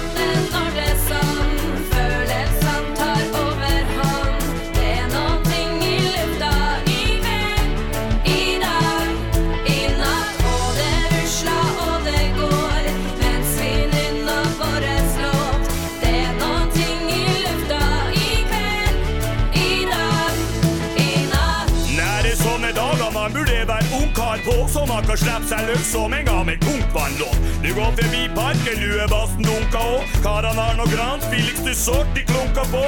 så 25.17 25.27
man 25.27 25.47
seg 25.49 25.67
løs 25.67 25.87
som 25.91 26.13
en 26.15 26.25
gammel 26.25 26.59
punktvannlåt. 26.63 27.39
Du 27.63 27.71
går 27.75 27.91
forbi 27.99 28.21
parken, 28.35 28.79
luebassen 28.83 29.43
dunker 29.43 29.97
òg. 29.97 30.13
Karene 30.23 30.67
har 30.67 30.77
noe 30.79 30.93
grans 30.93 31.27
billigste 31.33 31.75
sort 31.75 32.13
de 32.15 32.23
klunker 32.29 32.69
på. 32.71 32.85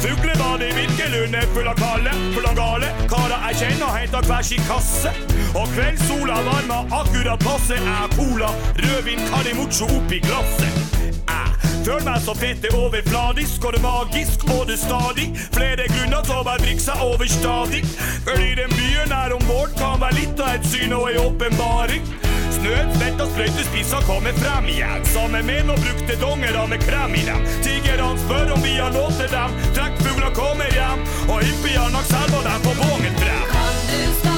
Fuglebadet 0.00 0.70
i 0.70 0.76
Birkelund 0.78 1.36
er 1.36 1.46
full 1.52 1.68
av 1.68 1.76
kalle, 1.80 2.16
full 2.32 2.48
av 2.48 2.56
gale. 2.56 2.90
Karer 3.12 3.48
jeg 3.50 3.60
kjenner 3.62 3.94
henter 3.98 4.30
hver 4.30 4.48
sin 4.50 4.66
kasse. 4.70 5.12
Og 5.52 5.68
kveldssola 5.76 6.40
varmer 6.48 6.98
akkurat 7.02 7.44
passe. 7.44 7.76
Jeg 7.76 8.00
har 8.00 8.12
cola, 8.16 8.52
rødvin, 8.80 9.28
Karimucho 9.32 9.90
oppi 10.00 10.24
glasset. 10.24 10.85
Føler 11.86 12.02
meg 12.02 12.18
så 12.18 12.32
fette 12.34 12.70
overfladisk, 12.74 13.64
og 13.64 13.76
det 13.76 13.80
magisk, 13.82 14.42
og 14.50 14.64
det 14.66 14.74
stadig. 14.80 15.28
Flere 15.54 15.84
grunner 15.92 16.32
å 16.34 16.40
være 16.48 16.64
drikke 16.64 16.82
seg 16.82 17.04
overstadig. 17.04 17.82
Fordi 18.26 18.48
den 18.58 18.74
byen 18.74 19.14
her 19.14 19.36
om 19.36 19.46
våren 19.46 19.76
kan 19.78 20.02
være 20.02 20.18
litt 20.18 20.42
av 20.42 20.56
et 20.56 20.66
syn 20.66 20.96
og 20.98 21.06
ei 21.12 21.20
åpenbaring. 21.22 22.10
Snøen, 22.56 22.90
svett 22.98 23.22
og 23.22 23.30
sprøytespisser 23.30 24.02
kommer 24.10 24.34
frem 24.42 24.66
igjen. 24.74 25.06
Sammen 25.14 25.46
med 25.46 25.70
noen 25.70 25.86
brukte 25.86 26.18
dongere 26.24 26.66
med 26.74 26.82
krem 26.88 27.14
i 27.14 27.26
dem. 27.28 27.50
Tiggerne 27.62 28.12
spør 28.24 28.56
om 28.56 28.66
vi 28.66 28.78
har 28.80 28.90
lov 28.96 29.12
til 29.20 29.30
dem. 29.30 29.58
Trekkfugler 29.78 30.34
kommer 30.34 30.72
hjem, 30.74 31.06
og 31.28 31.38
hippiene 31.44 31.92
nok 31.94 32.10
selger 32.10 32.48
dem 32.50 32.66
på 32.66 32.80
vågen 32.82 33.22
frem. 33.22 33.46
Kan 33.54 33.84
du 33.92 34.35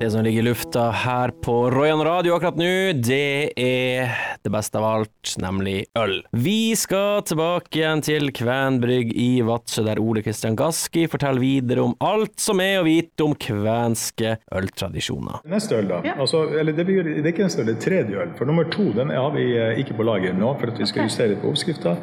Det 0.00 0.10
som 0.10 0.24
ligger 0.24 0.40
i 0.40 0.42
lufta 0.42 0.90
her 0.90 1.28
på 1.28 1.54
Royan 1.70 2.00
Radio 2.04 2.32
akkurat 2.32 2.56
nå, 2.56 2.68
det 3.04 3.52
er 3.60 4.14
det 4.40 4.48
beste 4.48 4.80
av 4.80 4.84
alt, 4.88 5.32
nemlig 5.42 5.74
øl. 6.00 6.14
Vi 6.32 6.72
skal 6.72 7.20
tilbake 7.28 7.82
igjen 7.82 8.00
til 8.06 8.30
Kvenbrygg 8.32 9.10
i 9.12 9.42
Vadsø, 9.44 9.84
der 9.84 10.00
Ole 10.00 10.22
Kristian 10.24 10.56
Gaski 10.56 11.02
forteller 11.04 11.44
videre 11.44 11.84
om 11.84 11.92
alt 12.00 12.40
som 12.40 12.62
er 12.64 12.78
å 12.80 12.86
vite 12.86 13.26
om 13.26 13.34
kvenske 13.36 14.38
øltradisjoner. 14.48 15.42
Neste 15.52 15.76
øl, 15.82 15.92
da. 15.92 16.00
Altså, 16.14 16.46
eller 16.48 16.78
det, 16.78 16.86
blir, 16.88 17.04
det 17.04 17.20
er 17.20 17.28
ikke 17.34 17.50
neste 17.50 17.60
øl, 17.60 17.68
det 17.68 17.74
er 17.76 17.84
tredje 17.84 18.22
øl. 18.24 18.32
For 18.40 18.48
nummer 18.48 18.72
to 18.72 18.86
den 18.96 19.12
har 19.12 19.34
vi 19.36 19.50
eh, 19.52 19.82
ikke 19.84 19.98
på 20.00 20.08
lager 20.08 20.32
nå, 20.32 20.54
for 20.62 20.72
at 20.72 20.80
vi 20.80 20.88
skal 20.88 21.10
justere 21.10 21.34
litt 21.34 21.44
på 21.44 21.52
oppskrifta. 21.52 21.98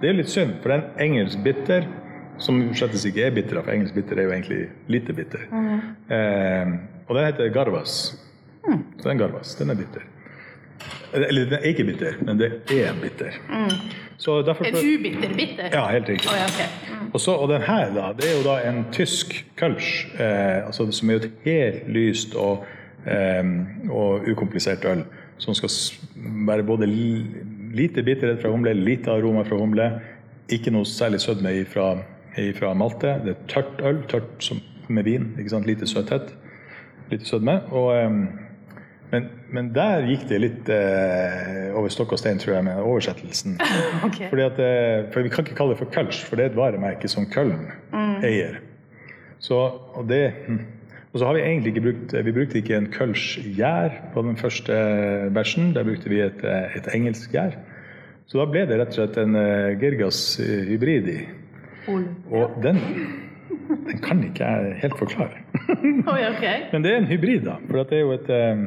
Det 0.00 0.08
er 0.08 0.16
litt 0.16 0.32
synd, 0.32 0.56
for 0.62 0.72
det 0.72 0.80
er 0.80 0.86
en 0.86 1.06
engelsk 1.10 1.44
bitter 1.44 1.92
som 2.38 2.60
slett 2.74 2.96
ikke 3.06 3.26
er 3.26 3.34
bitter, 3.34 3.60
for 3.62 3.72
engelsk 3.74 3.94
bitter 3.94 4.20
er 4.20 4.28
jo 4.28 4.34
egentlig 4.34 4.62
lite 4.90 5.14
bitter. 5.16 5.46
Eh, 5.50 6.74
og 7.06 7.16
den 7.16 7.28
heter 7.28 7.52
Garvas. 7.54 8.14
Så 9.00 9.08
den 9.08 9.18
Garvas, 9.18 9.54
den 9.60 9.70
er 9.70 9.78
bitter. 9.78 10.06
Eller 11.14 11.44
den 11.44 11.58
er 11.60 11.68
ikke 11.70 11.84
bitter, 11.84 12.16
men 12.26 12.38
det 12.38 12.50
er 12.74 12.94
bitter. 13.02 13.36
Så 14.18 14.42
derfor 14.42 14.64
Er 14.64 14.70
du 14.70 15.02
bitter 15.02 15.34
bitter? 15.36 15.68
Ja, 15.72 15.86
helt 15.90 16.08
riktig. 16.08 16.30
Oh, 16.30 16.36
ja, 16.38 16.44
ok. 16.44 17.10
Og, 17.14 17.20
så, 17.20 17.32
og 17.32 17.48
den 17.48 17.62
her, 17.62 17.92
da, 17.94 18.08
det 18.18 18.30
er 18.30 18.36
jo 18.38 18.44
da 18.46 18.56
en 18.68 18.84
tysk 18.92 19.34
kölsch, 19.60 20.06
eh, 20.18 20.66
altså, 20.66 20.90
som 20.90 21.10
er 21.10 21.14
jo 21.14 21.20
et 21.20 21.30
helt 21.44 21.88
lyst 21.88 22.34
og, 22.34 22.64
eh, 23.06 23.44
og 23.90 24.26
ukomplisert 24.32 24.84
øl, 24.84 25.04
som 25.38 25.54
skal 25.54 25.70
være 26.48 26.62
både 26.62 26.86
lite 27.74 28.02
bitterhet 28.02 28.42
fra 28.42 28.50
humle, 28.50 28.74
lite 28.74 29.10
aroma 29.10 29.42
fra 29.42 29.56
humle, 29.56 29.90
ikke 30.48 30.70
noe 30.74 30.86
særlig 30.88 31.20
sødme 31.20 31.64
fra, 31.70 31.94
fra 32.58 32.72
malte. 32.74 33.18
Det 33.24 33.34
er 33.34 33.44
tørt 33.50 33.82
øl, 33.84 34.02
tørt 34.10 34.32
som 34.42 34.62
med 34.88 35.06
vin, 35.06 35.30
ikke 35.38 35.52
sant? 35.52 35.66
lite 35.66 35.86
søthet, 35.88 36.34
lite 37.10 37.26
sødme. 37.28 37.60
Og, 37.72 37.88
eh, 37.96 38.10
men, 39.12 39.28
men 39.54 39.70
der 39.74 40.06
gikk 40.08 40.26
det 40.28 40.40
litt 40.42 40.70
eh, 40.72 41.70
over 41.76 41.92
stokk 41.92 42.16
og 42.16 42.20
stein, 42.20 42.40
tror 42.42 42.56
jeg, 42.56 42.66
med 42.66 42.82
oversettelsen. 42.82 43.58
okay. 44.06 44.28
Fordi 44.32 44.46
at, 44.48 44.60
eh, 44.60 45.08
for 45.14 45.22
Vi 45.22 45.32
kan 45.32 45.46
ikke 45.46 45.58
kalle 45.58 45.76
det 45.76 45.82
for 45.82 45.92
Kölsch, 45.94 46.24
for 46.26 46.36
det 46.36 46.46
er 46.46 46.52
et 46.52 46.58
varemerke 46.58 47.10
som 47.10 47.28
Köln 47.30 47.68
eier. 48.24 48.60
Så, 49.44 49.58
og, 49.94 50.08
det, 50.08 50.32
og 51.12 51.20
så 51.20 51.28
har 51.28 51.36
vi 51.36 51.44
egentlig 51.44 51.74
ikke 51.74 51.84
brukt 51.84 52.14
Vi 52.26 52.32
brukte 52.32 52.58
ikke 52.58 52.78
en 52.78 52.90
Kölsch-gjær 52.92 53.98
på 54.14 54.24
den 54.24 54.36
første 54.40 54.74
bæsjen. 55.34 55.74
Der 55.76 55.84
brukte 55.84 56.10
vi 56.10 56.22
et, 56.24 56.44
eh, 56.44 56.76
et 56.78 56.88
engelsk 56.96 57.32
gjær. 57.32 57.56
Så 58.26 58.40
da 58.40 58.48
ble 58.48 58.64
det 58.66 58.78
rett 58.80 58.94
og 58.94 58.98
slett 58.98 59.18
en 59.20 59.36
eh, 59.36 59.76
Girgas 59.78 60.40
eh, 60.40 60.64
hybridi. 60.70 61.20
Og 61.88 62.58
den, 62.62 62.78
den 63.88 63.98
kan 64.02 64.22
ikke 64.24 64.44
jeg 64.44 64.78
helt 64.82 64.98
forklare. 64.98 65.42
Men 66.72 66.84
det 66.84 66.92
er 66.92 66.96
en 67.02 67.10
hybrid, 67.10 67.44
da. 67.46 67.58
For 67.68 67.82
det 67.82 67.98
er 67.98 68.02
jo 68.04 68.12
et, 68.16 68.30
eh, 68.32 68.64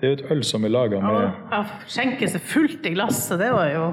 det 0.00 0.06
er 0.06 0.12
jo 0.12 0.18
et 0.18 0.24
øl 0.30 0.44
som 0.44 0.64
er 0.66 0.72
laga 0.74 1.00
med 1.00 1.20
Ja, 1.52 1.60
skjenke 1.88 2.28
seg 2.28 2.42
fullt 2.44 2.86
i 2.86 2.94
glasset, 2.96 3.38
det 3.40 3.50
var 3.54 3.68
jo 3.72 3.84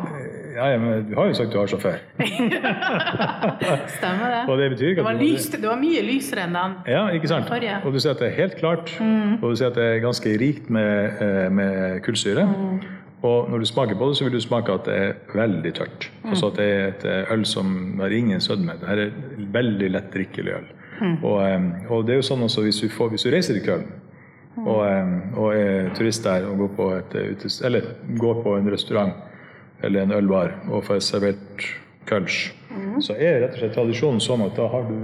Ja, 0.56 0.66
ja, 0.74 0.78
men 0.82 1.06
du 1.08 1.14
har 1.16 1.30
jo 1.30 1.36
sagt 1.38 1.54
du 1.54 1.60
har 1.62 1.70
sjåfør. 1.72 2.00
Stemmer 3.96 4.34
det. 4.34 4.72
Det 4.76 4.98
Det 4.98 5.04
var, 5.06 5.14
du 5.14 5.24
lyst, 5.24 5.54
det 5.56 5.70
var 5.70 5.80
mye 5.80 6.02
lysere 6.04 6.44
enn 6.44 6.58
den. 6.58 6.74
Ja, 6.92 7.06
ikke 7.16 7.30
sant? 7.32 7.48
Forrige. 7.48 7.78
Og 7.86 7.94
du 7.94 8.00
ser 8.04 8.12
at 8.12 8.20
det 8.20 8.28
er 8.28 8.36
helt 8.36 8.58
klart, 8.60 8.92
og 9.42 9.46
du 9.48 9.56
ser 9.56 9.72
at 9.72 9.80
det 9.80 9.86
er 9.86 10.02
ganske 10.04 10.34
rikt 10.42 10.68
med, 10.70 11.22
eh, 11.24 11.48
med 11.52 12.02
kullsyre. 12.04 12.44
Og 13.22 13.50
når 13.52 13.62
du 13.62 13.66
smaker 13.70 13.98
på 13.98 14.08
det, 14.10 14.18
så 14.18 14.26
vil 14.26 14.34
du 14.34 14.42
smake 14.42 14.74
at 14.74 14.88
det 14.90 14.98
er 14.98 15.12
veldig 15.38 15.72
tørt. 15.78 16.08
Altså 16.26 16.50
at 16.50 16.58
det 16.58 16.68
er 16.68 16.86
et 16.88 17.04
eh, 17.06 17.34
øl 17.34 17.44
som 17.46 18.00
har 18.02 18.14
ingen 18.18 18.42
sødme. 18.42 18.80
Det 18.82 18.90
her 18.90 19.04
er 19.04 19.12
veldig 19.54 19.90
lett 19.94 20.14
drikkelig 20.14 20.56
øl. 20.58 20.70
Og, 21.24 21.38
eh, 21.46 21.68
og 21.90 22.06
det 22.06 22.16
er 22.16 22.22
jo 22.22 22.30
sånn 22.32 22.46
også 22.46 22.64
hvis 22.66 22.82
du, 22.82 22.88
får, 22.90 23.14
hvis 23.14 23.26
du 23.26 23.32
reiser 23.34 23.58
til 23.58 23.66
Køln 23.66 23.88
og, 24.60 24.82
eh, 24.86 25.12
og 25.40 25.54
er 25.56 25.92
turist 25.98 26.26
der 26.28 26.46
og 26.50 26.58
går 26.62 26.74
på, 26.78 26.88
et, 27.00 27.46
eller 27.66 27.94
går 28.22 28.42
på 28.44 28.56
en 28.58 28.72
restaurant 28.74 29.14
eller 29.82 30.04
en 30.04 30.14
ølbar 30.18 30.54
og 30.70 30.84
får 30.86 31.00
servert 31.06 31.66
kölsch, 32.10 32.52
så 33.02 33.16
er 33.18 33.42
rett 33.42 33.56
og 33.56 33.62
slett 33.62 33.76
tradisjonen 33.78 34.22
sånn 34.24 34.44
at 34.46 34.58
da 34.58 34.68
har 34.72 34.86
du 34.90 34.98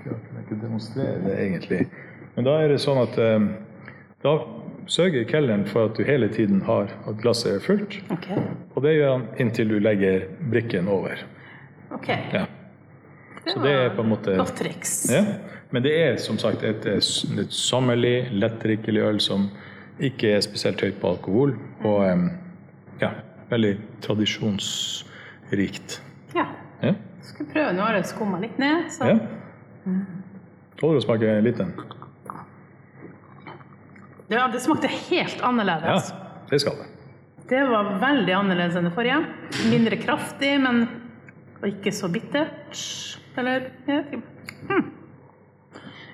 Jeg 0.00 0.16
kan 0.16 0.40
ikke 0.40 0.56
demonstrere 0.62 1.18
det 1.22 1.34
egentlig, 1.38 1.84
men 2.34 2.46
da 2.46 2.56
er 2.62 2.72
det 2.72 2.80
sånn 2.82 2.98
at 3.02 3.18
eh, 3.20 3.44
da 4.90 4.94
sørger 4.96 5.24
kelleren 5.24 5.64
for 5.70 5.84
at 5.86 5.94
du 5.96 6.02
hele 6.04 6.28
tiden 6.28 6.62
har 6.66 6.88
at 7.06 7.18
glasset 7.22 7.54
er 7.54 7.60
fullt, 7.62 8.00
Okay. 8.10 8.36
og 8.74 8.82
det 8.82 8.96
gjør 8.96 9.12
han 9.12 9.26
inntil 9.38 9.68
du 9.68 9.78
legger 9.78 10.24
brikken 10.50 10.88
over. 10.88 11.10
ok. 11.94 12.08
Ja. 12.08 12.44
Så 13.46 13.62
det 13.62 13.70
er 13.72 13.94
på 13.96 14.02
en 14.02 14.08
måte 14.08 14.34
Godt 14.36 14.56
triks. 14.58 15.06
ja. 15.10 15.24
Men 15.70 15.82
det 15.82 15.92
er 16.02 16.16
som 16.16 16.38
sagt 16.38 16.62
et, 16.64 16.86
et 16.86 17.02
sommerlig, 17.50 18.28
lettdrikkelig 18.32 19.00
øl 19.02 19.20
som 19.20 19.48
ikke 20.00 20.32
er 20.34 20.40
spesielt 20.40 20.80
høyt 20.80 20.98
på 21.00 21.08
alkohol, 21.08 21.54
og 21.84 22.10
em, 22.10 22.30
ja, 23.00 23.10
veldig 23.50 23.76
tradisjonsrikt. 24.02 26.00
Ja. 26.34 26.46
Ja. 26.82 26.94
Skal 27.22 27.46
prøve 27.52 27.72
nå 27.72 27.82
har 27.86 27.94
jeg 27.94 28.04
skumma 28.10 28.40
litt 28.42 28.58
ned. 28.58 28.90
Så. 28.90 29.04
ja. 29.06 29.18
Tåler 30.80 30.98
å 30.98 31.04
smake 31.04 31.40
litt 31.44 31.58
den? 31.62 31.72
Ja, 34.30 34.46
det 34.52 34.60
smakte 34.62 34.86
helt 35.10 35.40
annerledes. 35.42 36.10
Ja, 36.14 36.42
det 36.50 36.60
skal 36.62 36.78
det. 36.78 36.88
Det 37.50 37.64
var 37.66 37.96
veldig 37.98 38.34
annerledes 38.36 38.76
enn 38.78 38.86
det 38.86 38.94
forrige. 38.94 39.24
Mindre 39.72 39.96
kraftig, 39.98 40.52
men 40.62 40.84
og 41.60 41.68
ikke 41.68 41.92
så 41.92 42.08
bittert. 42.12 42.78
Eller 43.38 43.66
jeg 43.88 43.96
vet 43.96 44.12
ikke. 44.14 44.20
Hm. 44.70 44.84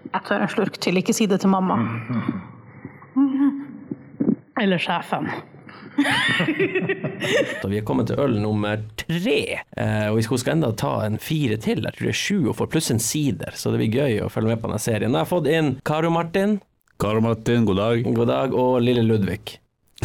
Jeg 0.06 0.22
tør 0.28 0.44
en 0.44 0.50
slurk 0.50 0.78
til, 0.82 0.96
ikke 1.00 1.14
si 1.16 1.26
det 1.30 1.42
til 1.42 1.52
mamma. 1.52 1.76
Eller 4.62 4.80
sjefen. 4.80 5.28
da 7.60 7.68
vi 7.68 7.78
er 7.78 7.84
kommet 7.88 8.10
til 8.10 8.20
øl 8.20 8.36
nummer 8.40 8.80
tre, 9.00 9.38
eh, 9.76 10.08
og 10.10 10.18
vi 10.18 10.24
skal 10.26 10.56
enda 10.56 10.70
ta 10.76 10.92
en 11.06 11.16
fire 11.20 11.56
til, 11.60 11.80
jeg 11.84 11.96
tror 11.96 12.08
det 12.08 12.12
er 12.12 12.18
sju, 12.20 12.38
og 12.50 12.56
får 12.58 12.68
pluss 12.72 12.90
en 12.92 13.00
sider, 13.00 13.56
så 13.56 13.72
det 13.72 13.80
blir 13.80 14.02
gøy 14.02 14.18
å 14.24 14.30
følge 14.32 14.52
med 14.52 14.60
på 14.60 14.68
denne 14.68 14.82
serien. 14.82 15.12
Da 15.12 15.22
har 15.22 15.28
jeg 15.28 15.32
fått 15.32 15.48
inn 15.52 15.70
Karo 15.88 16.12
Martin, 16.12 16.58
Karo 17.00 17.20
Martin, 17.20 17.64
god 17.68 17.76
dag. 17.76 18.04
god 18.14 18.28
dag, 18.30 18.54
og 18.56 18.80
Lille 18.80 19.02
Ludvig. 19.04 19.40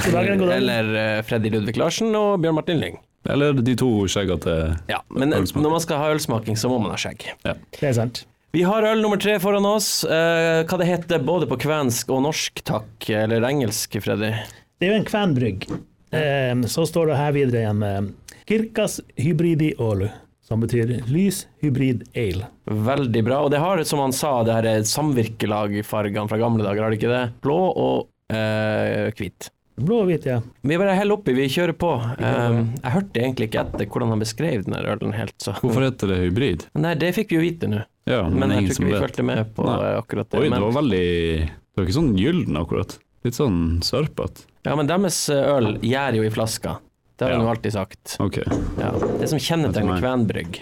God 0.03 0.11
dag, 0.13 0.27
god 0.37 0.47
dag. 0.47 0.57
Eller 0.57 0.89
uh, 0.95 1.21
Freddy 1.27 1.51
Ludvig 1.53 1.77
Larsen 1.79 2.11
og 2.15 2.41
Bjørn 2.43 2.57
Martin 2.57 2.81
Lyng. 2.81 2.97
Eller 3.29 3.53
de 3.53 3.75
to 3.77 3.87
skjeggete 4.09 4.53
Ja, 4.89 4.97
men 5.13 5.31
Ølsmaking. 5.37 5.61
når 5.63 5.75
man 5.75 5.83
skal 5.83 6.01
ha 6.01 6.09
ølsmaking, 6.15 6.57
så 6.57 6.71
må 6.71 6.79
man 6.81 6.91
ha 6.91 6.97
skjegg. 6.99 7.27
Ja. 7.45 7.53
Det 7.77 7.87
er 7.91 7.95
sant. 7.99 8.23
Vi 8.51 8.63
har 8.67 8.83
øl 8.83 8.99
nummer 8.99 9.19
tre 9.21 9.37
foran 9.39 9.63
oss. 9.69 10.01
Uh, 10.03 10.65
hva 10.67 10.79
det 10.81 10.89
heter 10.89 11.21
både 11.23 11.47
på 11.47 11.59
kvensk 11.61 12.09
og 12.11 12.25
norsk, 12.25 12.63
takk, 12.67 13.07
eller 13.07 13.45
engelsk, 13.47 13.95
Freddy? 14.03 14.33
Det 14.81 14.89
er 14.89 14.95
jo 14.95 14.99
en 14.99 15.07
kvenbrygg. 15.07 15.69
Uh, 16.11 16.65
så 16.67 16.83
står 16.89 17.13
det 17.13 17.21
her 17.21 17.37
videre 17.37 17.61
igjen 17.63 18.09
Kirkas 18.49 18.97
hybridi 19.21 19.69
ålu, 19.79 20.09
som 20.51 20.59
betyr 20.63 20.97
lys 21.07 21.45
hybrid 21.63 22.03
ale. 22.19 22.49
Veldig 22.67 23.23
bra. 23.25 23.39
Og 23.45 23.51
det 23.53 23.61
har, 23.63 23.79
som 23.87 24.03
han 24.03 24.11
sa, 24.15 24.41
det 24.47 24.57
her 24.59 24.67
er 24.75 24.85
samvirkelagfargene 24.87 26.27
fra 26.29 26.39
gamle 26.41 26.65
dager, 26.67 26.83
har 26.85 26.91
det 26.93 26.99
ikke 26.99 27.11
det? 27.15 27.23
Blå 27.43 27.57
og 27.71 28.07
øh, 28.35 29.09
hvit. 29.17 29.49
Blå 29.81 30.01
og 30.03 30.09
hvit, 30.11 30.25
ja. 30.27 30.35
Vi 30.67 30.77
bare 30.77 30.93
heller 30.99 31.15
oppi, 31.17 31.33
vi 31.33 31.47
kjører 31.49 31.73
på. 31.79 31.89
Um, 32.19 32.73
jeg 32.83 32.93
hørte 32.93 33.21
egentlig 33.23 33.47
ikke 33.49 33.63
etter 33.63 33.87
hvordan 33.89 34.11
han 34.13 34.21
beskrev 34.21 34.65
den 34.67 34.75
ølen 34.77 35.15
helt, 35.15 35.33
så 35.41 35.55
Hvorfor 35.61 35.87
heter 35.87 36.11
det 36.11 36.19
hybrid? 36.25 36.67
Nei, 36.77 36.91
det 37.01 37.13
fikk 37.17 37.31
vi 37.33 37.39
jo 37.39 37.45
vite 37.47 37.69
nå. 37.71 37.79
Ja, 38.09 38.19
men, 38.27 38.43
Men 38.43 38.53
jeg 38.57 38.67
tror 38.67 38.75
ikke 38.75 38.85
vi 38.85 38.91
vet. 38.93 39.05
fulgte 39.07 39.25
med 39.25 39.55
på 39.57 39.65
Nei. 39.65 39.77
eh, 39.87 39.97
akkurat 40.03 40.29
det. 40.29 40.43
Oi, 40.43 40.51
det 40.51 40.61
var 40.67 40.75
veldig 40.77 41.01
Det 41.47 41.79
var 41.79 41.87
ikke 41.87 41.97
sånn 41.97 42.13
gyllen 42.19 42.61
akkurat. 42.61 42.95
Litt 43.25 43.37
sånn 43.37 43.59
sørpete. 43.85 44.45
ja, 44.67 44.75
men 44.77 44.89
deres 44.91 45.17
eh, 45.33 45.49
øl 45.55 45.75
gjær 45.85 46.19
jo 46.19 46.27
i 46.27 46.31
flaska. 46.35 46.75
Det 47.21 47.27
har 47.27 47.35
Ja. 47.35 47.37
hun 47.43 47.47
alltid 47.53 47.73
sagt. 47.73 48.15
Okay. 48.19 48.43
Ja. 48.81 48.91
Det 49.19 49.27
som 49.29 49.37
kjennetegner. 49.37 49.99
Kvenbrygg, 50.01 50.57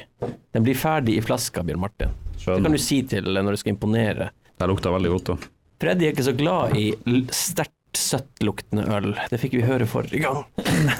den 0.52 0.63
blir 0.65 0.76
ferdig 0.76 1.15
i 1.15 1.22
flaska, 1.24 1.63
Bjørn 1.63 1.80
Martin. 1.80 2.10
Det 2.36 2.58
kan 2.65 2.72
du 2.76 2.78
si 2.84 2.98
til 3.08 3.24
når 3.24 3.56
du 3.56 3.60
skal 3.62 3.72
imponere. 3.78 4.30
Det 4.60 4.67
lukter 4.67 4.91
veldig 4.91 5.12
godt, 5.13 5.30
da. 5.32 5.38
Freddy 5.80 6.04
er 6.10 6.12
ikke 6.12 6.26
så 6.28 6.34
glad 6.36 6.76
i 6.76 6.89
sterkt 7.32 7.72
søttluktende 7.95 8.84
øl. 8.91 9.13
Det 9.32 9.39
fikk 9.39 9.56
vi 9.56 9.62
høre 9.63 9.88
forrige 9.88 10.19
gang. 10.26 10.43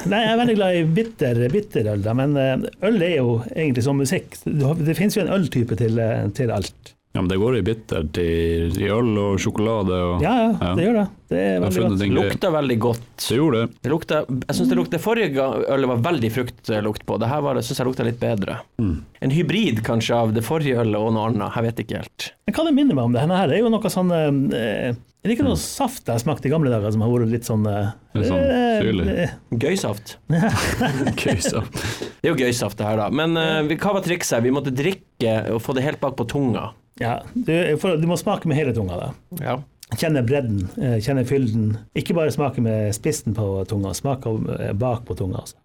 Nei, 0.08 0.22
jeg 0.24 0.32
er 0.32 0.39
veldig 0.39 0.56
glad 0.62 0.78
i 0.80 0.84
bitter, 0.95 1.41
bitter 1.52 1.91
øl, 1.91 2.02
da, 2.08 2.13
men 2.17 2.38
eh, 2.39 2.63
øl 2.88 3.02
er 3.04 3.17
jo 3.17 3.36
egentlig 3.52 3.84
som 3.84 4.00
musikk. 4.00 4.39
Det 4.45 4.95
finnes 4.98 5.19
jo 5.19 5.26
en 5.26 5.34
øltype 5.36 5.76
til, 5.78 6.00
eh, 6.00 6.24
til 6.39 6.56
alt. 6.56 6.93
Ja, 7.10 7.24
men 7.24 7.30
det 7.32 7.39
går 7.41 7.56
i 7.58 7.62
bittert 7.65 8.17
i, 8.22 8.26
i 8.69 8.86
øl 8.93 9.08
og 9.17 9.39
sjokolade 9.41 9.95
og 9.98 10.22
Ja, 10.22 10.34
ja, 10.43 10.50
Ja. 10.62 10.74
det 10.78 10.84
gjør 10.86 10.98
det. 11.00 11.06
Det 11.30 11.39
er 11.39 11.60
veldig 11.63 11.82
godt. 11.82 11.98
Det 12.00 12.10
lukter 12.13 12.52
veldig 12.54 12.78
godt. 12.84 13.08
Det 13.26 13.38
gjorde 13.39 13.62
det. 13.63 13.72
Det 13.82 13.91
lukta, 13.93 14.19
jeg 14.30 14.56
synes 14.60 14.69
det 14.69 14.78
lukta 14.78 15.00
Forrige 15.02 15.32
gang 15.34 15.63
ølet 15.74 15.89
var 15.89 16.04
veldig 16.06 16.30
fruktlukt 16.38 17.06
på. 17.10 17.17
Det 17.22 17.30
her 17.32 17.41
var 17.41 17.58
det, 17.58 17.65
synes 17.65 17.82
jeg 17.82 17.89
lukta 17.89 18.06
litt 18.06 18.19
bedre. 18.22 18.60
Mm. 18.78 18.93
En 19.26 19.34
hybrid 19.34 19.82
kanskje 19.89 20.15
av 20.22 20.34
det 20.38 20.45
forrige 20.45 20.78
ølet 20.86 21.02
og 21.02 21.12
noe 21.17 21.28
annet. 21.32 21.58
Jeg 21.58 21.65
vet 21.72 21.82
ikke 21.86 22.02
helt. 22.04 22.30
Men 22.45 22.58
hva 22.60 22.65
det 22.69 22.76
minner 22.78 22.98
meg 23.02 23.10
om 23.10 23.17
det 23.17 23.26
her? 23.26 23.48
Det 23.50 23.58
er 23.58 23.63
jo 23.65 23.74
noe 23.74 23.89
sånn 23.93 24.13
eh, 24.13 24.93
Er 25.26 25.34
ikke 25.34 25.43
noe 25.50 25.58
saft 25.60 26.08
jeg 26.13 26.22
smakte 26.24 26.45
i 26.48 26.54
gamle 26.54 26.69
dager 26.72 26.93
som 26.93 27.02
har 27.04 27.10
vært 27.12 27.34
litt 27.34 27.50
sånn 27.50 27.65
eh, 27.67 27.89
Litt 28.17 28.30
sånn 28.30 28.45
eh, 28.45 28.82
syrlig. 28.86 29.08
eh, 29.26 29.34
Gøysaft. 29.65 30.15
gøysaft. 31.26 31.74
Det 32.22 32.30
er 32.30 32.34
jo 32.34 32.38
gøysaft 32.45 32.78
det 32.80 32.86
her, 32.88 33.02
da. 33.02 33.10
Men 33.13 33.38
eh, 33.38 33.76
hva 33.80 33.95
var 33.98 34.06
trikset? 34.06 34.43
Vi 34.45 34.54
måtte 34.54 34.74
drikke 34.76 35.36
og 35.56 35.62
få 35.65 35.74
det 35.78 35.86
helt 35.86 36.02
bak 36.04 36.15
på 36.19 36.26
tunga. 36.30 36.69
Ja, 37.00 37.22
du, 37.34 37.54
for, 37.80 37.96
du 37.98 38.08
må 38.10 38.18
smake 38.20 38.48
med 38.50 38.58
hele 38.60 38.74
tunga, 38.76 38.98
da. 39.00 39.10
Ja. 39.40 39.58
kjenne 39.98 40.22
bredden, 40.28 40.66
eh, 40.78 40.98
kjenne 41.02 41.24
fylden. 41.26 41.78
Ikke 41.98 42.14
bare 42.18 42.32
smake 42.36 42.62
med 42.62 42.92
spissen 42.98 43.34
på 43.38 43.46
tunga, 43.70 43.94
smake 43.98 44.34
eh, 44.60 44.74
bak 44.78 45.06
på 45.08 45.16
tunga. 45.18 45.42
Altså. 45.46 45.56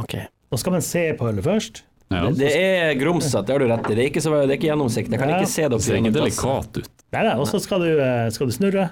Ok. 0.00 0.16
Og 0.50 0.58
skal 0.58 0.72
man 0.78 0.82
se 0.82 1.04
på 1.18 1.28
ølet 1.28 1.44
først. 1.44 1.82
Ja. 2.12 2.26
Det 2.36 2.48
er 2.56 2.94
grumsete, 3.00 3.44
det 3.46 3.54
har 3.54 3.62
du 3.62 3.68
rett 3.70 3.86
i. 3.90 3.94
Det 3.96 4.02
er 4.02 4.08
ikke, 4.10 4.20
så, 4.24 4.32
det 4.42 4.50
er 4.50 4.58
ikke 4.58 4.68
gjennomsiktig. 4.72 5.12
Jeg 5.14 5.20
kan 5.22 5.30
Ja. 5.30 5.38
ikke 5.40 5.52
se 5.52 5.62
dere. 5.62 5.76
Det 5.78 5.84
ser 5.86 6.00
ikke 6.00 6.12
delikat 6.18 6.76
ut. 6.82 6.90
Nei, 7.12 7.22
nei, 7.28 7.36
og 7.40 7.46
så 7.48 7.60
skal, 7.62 7.80
du, 7.80 8.00
eh, 8.02 8.28
skal 8.34 8.46
du 8.50 8.52
snurre. 8.52 8.88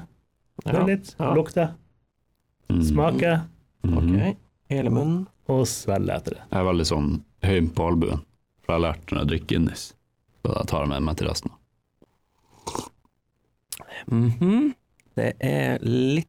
Snurre 0.62 0.80
Ja. 0.80 0.86
litt, 0.86 1.14
Ja. 1.18 1.34
lukte, 1.34 1.66
smake 2.70 3.40
Ok. 3.84 4.36
Hele 4.70 4.90
munnen. 4.92 5.26
og 5.50 5.64
svelge 5.66 6.14
etter 6.14 6.30
det. 6.36 6.42
Jeg 6.52 6.60
er 6.60 6.66
veldig 6.68 6.86
sånn 6.86 7.08
høy 7.42 7.60
på 7.74 7.86
albuen, 7.90 8.20
for 8.62 8.70
jeg 8.70 8.76
har 8.76 8.84
lært 8.92 9.06
når 9.10 9.18
jeg 9.18 9.28
drikker 9.32 9.48
Guinness. 9.50 9.94
Så 10.44 10.54
da 10.54 10.62
tar 10.62 10.84
jeg 10.84 10.88
med 10.92 11.02
meg 11.02 11.16
til 11.18 11.26
resten. 11.28 11.50
Mhm. 14.08 14.72
Det 15.18 15.32
er 15.42 15.80
litt 15.82 16.28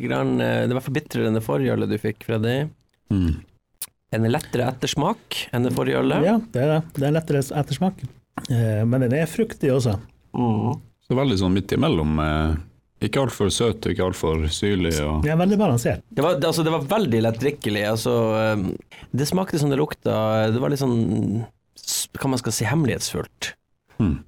grann 0.00 0.40
eh, 0.40 0.64
Det 0.66 0.74
er 0.74 0.82
for 0.82 0.94
bitrere 0.94 1.28
enn 1.28 1.36
det 1.36 1.44
forrige 1.44 1.74
ølet 1.74 1.90
du 1.90 1.98
fikk, 2.00 2.24
Freddy. 2.26 2.56
Mm. 3.12 3.42
En 4.12 4.28
lettere 4.28 4.66
ettersmak 4.68 5.46
enn 5.52 5.66
det 5.66 5.72
forrige 5.76 6.00
ølet. 6.02 6.24
Ja, 6.26 6.36
det 6.54 6.64
er 6.64 6.72
det. 6.74 6.80
Det 6.98 7.06
er 7.08 7.14
lettere 7.16 7.44
ettersmak. 7.60 8.02
Eh, 8.48 8.82
Men 8.88 9.06
den 9.06 9.16
er 9.20 9.30
fruktig 9.30 9.72
også. 9.72 9.98
Mm. 10.36 10.76
Så 11.02 11.16
veldig 11.18 11.38
sånn 11.40 11.54
midt 11.56 11.72
imellom. 11.74 12.18
Eh, 12.22 12.60
ikke 13.08 13.24
altfor 13.24 13.50
søt 13.50 13.82
og 13.82 13.94
ikke 13.94 14.06
altfor 14.06 14.44
syrlig. 14.54 14.94
Og... 15.02 15.24
Det 15.24 15.32
er 15.34 15.40
veldig 15.40 15.58
balansert. 15.58 16.04
Det 16.08 16.22
var, 16.24 16.36
det, 16.38 16.46
altså, 16.46 16.64
det 16.66 16.74
var 16.74 16.86
veldig 16.92 17.22
lettdrikkelig. 17.26 17.84
Altså, 17.90 18.16
eh, 18.38 19.00
det 19.10 19.28
smakte 19.28 19.60
som 19.60 19.72
det 19.72 19.80
lukta 19.80 20.14
Det 20.52 20.62
var 20.62 20.72
litt 20.72 20.82
sånn 20.82 21.42
Hva 22.14 22.30
man 22.30 22.40
skal 22.40 22.54
si 22.54 22.68
hemmelighetsfullt. 22.68 23.54
Mm. 23.98 24.18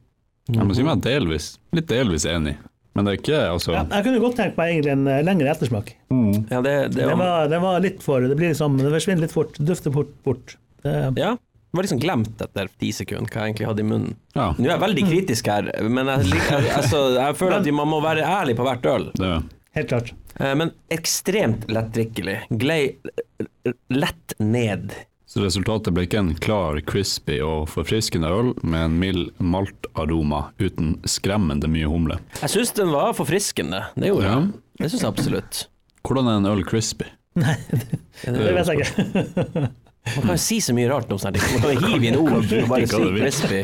Jeg 0.54 0.66
må 0.68 0.74
si 0.76 0.84
meg 0.84 1.00
delvis, 1.04 1.54
litt 1.72 1.86
delvis 1.88 2.26
enig. 2.28 2.58
Men 2.94 3.06
det 3.06 3.12
er 3.12 3.18
ikke 3.18 3.38
altså 3.50 3.72
Ja, 3.74 3.80
jeg 3.90 4.04
kunne 4.06 4.20
godt 4.22 4.36
tenkt 4.38 4.58
meg 4.60 4.70
egentlig 4.74 4.92
en 4.94 5.06
eh, 5.10 5.22
lengre 5.26 5.50
ettersmak. 5.50 5.88
Ja, 6.50 6.60
det, 6.62 6.74
det, 6.94 7.08
var... 7.08 7.16
var, 7.18 7.24
var, 7.24 7.48
det, 7.50 7.58
var 7.64 7.80
litt 7.82 8.04
for 8.04 8.22
Det 8.22 8.36
blir 8.38 8.52
liksom, 8.52 8.76
det 8.78 8.92
forsvinner 8.94 9.26
litt 9.26 9.34
fort. 9.34 9.58
Dufter 9.58 9.94
fort 9.94 10.12
bort. 10.26 10.54
Det, 10.84 10.92
ja, 11.18 11.32
det 11.34 11.78
var 11.78 11.86
liksom 11.88 11.98
glemt 12.04 12.42
etter 12.44 12.68
ti 12.78 12.92
sekunder 12.94 13.26
hva 13.34 13.42
jeg 13.42 13.50
egentlig 13.54 13.66
hadde 13.70 13.82
i 13.82 13.88
munnen. 13.88 14.14
Ja, 14.36 14.50
Nå 14.54 14.68
er 14.68 14.74
jeg 14.76 14.82
veldig 14.84 15.04
kritisk 15.08 15.48
her, 15.50 15.70
men 15.90 16.10
jeg, 16.12 16.28
liker- 16.30 16.60
jeg, 16.68 16.74
altså, 16.78 17.00
jeg 17.18 17.38
føler 17.40 17.56
at 17.58 17.70
man 17.80 17.90
må 17.90 17.98
være 18.04 18.22
ærlig 18.30 18.54
på 18.60 18.66
hvert 18.68 18.86
øl. 18.92 19.08
det 19.18 19.32
helt 19.74 19.90
klart. 19.90 20.12
Eh, 20.38 20.52
Men 20.54 20.70
ekstremt 20.94 21.66
lettdrikkelig. 21.66 22.36
Glei 22.62 22.80
lett 23.90 24.36
ned. 24.38 24.94
Så 25.34 25.42
resultatet 25.42 25.90
ble 25.96 26.04
ikke 26.06 26.20
en 26.22 26.28
klar, 26.38 26.76
crispy 26.86 27.40
og 27.42 27.64
forfriskende 27.72 28.28
øl 28.30 28.52
med 28.62 28.84
en 28.86 28.98
mild 29.00 29.22
maltaroma 29.42 30.44
uten 30.62 30.92
skremmende 31.10 31.66
mye 31.66 31.88
humle. 31.90 32.20
Jeg 32.38 32.52
syns 32.52 32.70
den 32.76 32.92
var 32.94 33.16
forfriskende. 33.18 33.80
Det 33.98 34.12
gjorde 34.12 34.28
Ja. 34.28 34.36
jeg. 34.38 34.52
Det 34.78 34.90
syns 34.92 35.02
jeg 35.02 35.10
absolutt. 35.10 35.64
Hvordan 36.06 36.28
er 36.30 36.36
en 36.38 36.46
øl 36.52 36.62
crispy? 36.64 37.08
Nei, 37.42 37.56
Det 38.22 38.54
vet 38.54 38.70
jeg 38.70 38.84
ikke. 38.86 39.66
Man 40.04 40.22
kan 40.22 40.30
jo 40.36 40.38
si 40.38 40.60
så 40.62 40.74
mye 40.76 40.86
rart 40.92 41.10
om 41.10 41.18
sånne 41.18 41.40
ting. 41.40 41.58
Man 41.58 41.66
kan 41.66 41.88
hive 41.90 42.06
inn 42.12 42.20
ord 42.22 42.36
og 42.38 42.68
bare 42.70 42.86
si 42.86 43.02
crispy. 43.18 43.62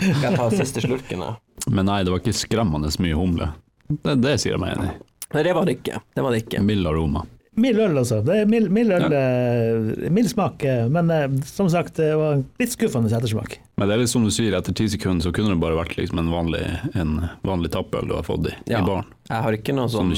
Skal 0.00 0.24
jeg 0.30 0.36
ta 0.40 0.48
siste 0.56 0.80
slurken, 0.86 1.20
da? 1.20 1.34
Men 1.68 1.84
nei, 1.90 2.00
det 2.06 2.14
var 2.14 2.22
ikke 2.24 2.32
skremmende 2.32 2.88
mye 3.04 3.18
humle. 3.18 3.50
Det, 3.92 4.16
det 4.24 4.38
sier 4.40 4.54
jeg 4.56 4.62
meg 4.64 4.78
enig 4.78 4.88
i. 4.88 4.96
Nei, 5.34 5.42
det 5.44 5.52
var 5.52 5.68
det 5.68 5.76
ikke. 5.82 6.00
Det 6.16 6.24
var 6.24 6.32
det 6.32 6.40
ikke. 6.46 6.64
Mild 6.64 6.88
aroma. 6.88 7.26
Mild 7.56 7.78
øl, 7.78 7.98
altså. 8.00 8.18
Det 8.26 8.34
er 8.42 8.46
mild, 8.50 8.70
mild 8.74 8.90
øl, 8.96 9.04
ja. 9.14 10.10
mild 10.10 10.28
smak. 10.32 10.64
eh, 10.66 10.88
Men 10.90 11.10
eh, 11.10 11.28
som 11.46 11.68
sagt, 11.70 11.94
det 12.00 12.08
var 12.18 12.40
litt 12.58 12.72
skuffende 12.74 13.12
ettersmak. 13.14 13.58
Men 13.78 13.88
det 13.90 13.94
er 13.94 14.02
litt 14.04 14.10
som 14.10 14.24
du 14.26 14.30
sier, 14.34 14.54
etter 14.58 14.74
ti 14.74 14.88
sekunder 14.90 15.22
så 15.22 15.32
kunne 15.34 15.54
det 15.54 15.60
bare 15.62 15.78
vært 15.78 15.96
liksom 15.98 16.18
en 16.22 16.30
vanlig, 16.34 16.64
en 16.94 17.14
vanlig 17.46 17.70
tappøl 17.74 18.08
du 18.10 18.14
har 18.16 18.26
fått 18.26 18.48
i, 18.50 18.54
Ja. 18.70 18.80
i 18.82 18.86
baren. 18.86 19.06
Jeg 19.30 19.42
har 19.46 19.52
ikke 19.56 19.74
noe 19.74 19.88
sånn 19.88 20.12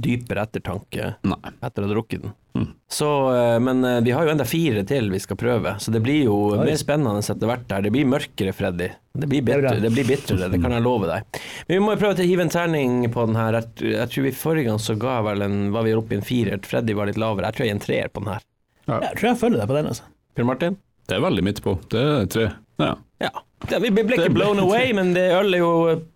dypere 0.00 0.46
ettertanke 0.46 1.14
Nei. 1.22 1.52
etter 1.62 1.82
å 1.82 1.86
ha 1.88 1.92
drukket 1.94 2.22
den. 2.22 2.32
Mm. 2.56 2.70
Så, 2.96 3.08
eh, 3.34 3.58
men 3.60 3.84
eh, 3.84 4.00
vi 4.00 4.12
har 4.16 4.24
jo 4.24 4.32
enda 4.32 4.44
fire 4.48 4.80
til 4.88 5.10
vi 5.12 5.18
skal 5.20 5.36
prøve, 5.36 5.74
så 5.82 5.92
det 5.92 6.00
blir 6.04 6.22
jo 6.30 6.36
Oi. 6.54 6.62
mer 6.64 6.78
spennende 6.80 7.20
etter 7.20 7.50
hvert 7.50 7.66
der. 7.68 7.82
Det 7.84 7.92
blir 7.92 8.08
mørkere, 8.08 8.54
Freddy. 8.56 8.88
Det 9.12 9.28
blir, 9.28 9.42
Det 9.44 9.52
er 9.52 9.60
bra. 9.60 9.72
bitre, 9.74 9.82
det 9.84 9.90
blir 9.92 10.08
bitrere, 10.08 10.48
det 10.52 10.60
kan 10.62 10.72
jeg 10.72 10.84
love 10.84 11.10
deg. 11.10 11.40
Men 11.66 11.74
vi 11.74 11.82
må 11.84 11.92
jo 11.92 12.00
prøve 12.00 12.16
til 12.16 12.24
å 12.24 12.30
hive 12.30 12.46
en 12.46 12.52
terning 12.52 12.96
på 13.12 13.26
den 13.28 13.36
her. 13.36 13.58
Jeg, 13.80 14.08
tror 14.12 14.26
vi 14.28 14.32
forrige 14.36 14.70
gang 14.70 14.80
så 14.80 14.96
ga 15.00 15.18
jeg 15.18 15.28
vel 15.28 15.46
en, 15.48 15.58
var 15.76 15.84
vi 15.84 15.96
oppe 15.98 16.16
i 16.16 16.20
en 16.20 16.24
firer, 16.24 16.62
Freddy 16.64 16.96
var 16.96 17.10
litt 17.10 17.20
lavere. 17.20 17.50
Jeg 17.50 17.58
tror 17.58 17.66
jeg 17.66 17.72
gir 17.72 17.78
en 17.78 17.84
treer 17.84 18.12
på 18.12 18.24
den 18.24 18.32
her. 18.32 18.46
Jeg 18.86 19.18
tror 19.18 19.28
jeg 19.28 19.40
følger 19.42 19.60
deg 19.60 19.70
på 19.72 19.76
den, 19.80 19.92
altså. 19.92 20.08
Per 20.36 20.48
Martin? 20.48 20.80
Det 21.06 21.16
er 21.18 21.24
veldig 21.26 21.44
midt 21.46 21.62
på. 21.64 21.76
Det 21.92 22.06
er 22.06 22.30
tre. 22.32 22.48
Ja. 22.80 22.94
Ja. 23.22 23.30
Det, 23.66 23.78
vi 23.80 23.88
ble 23.90 24.18
ikke 24.18 24.34
blown 24.34 24.58
away, 24.60 24.90
men 24.94 25.14
det 25.16 25.22
øl 25.32 25.54
er 25.56 25.62
jo 25.62 25.68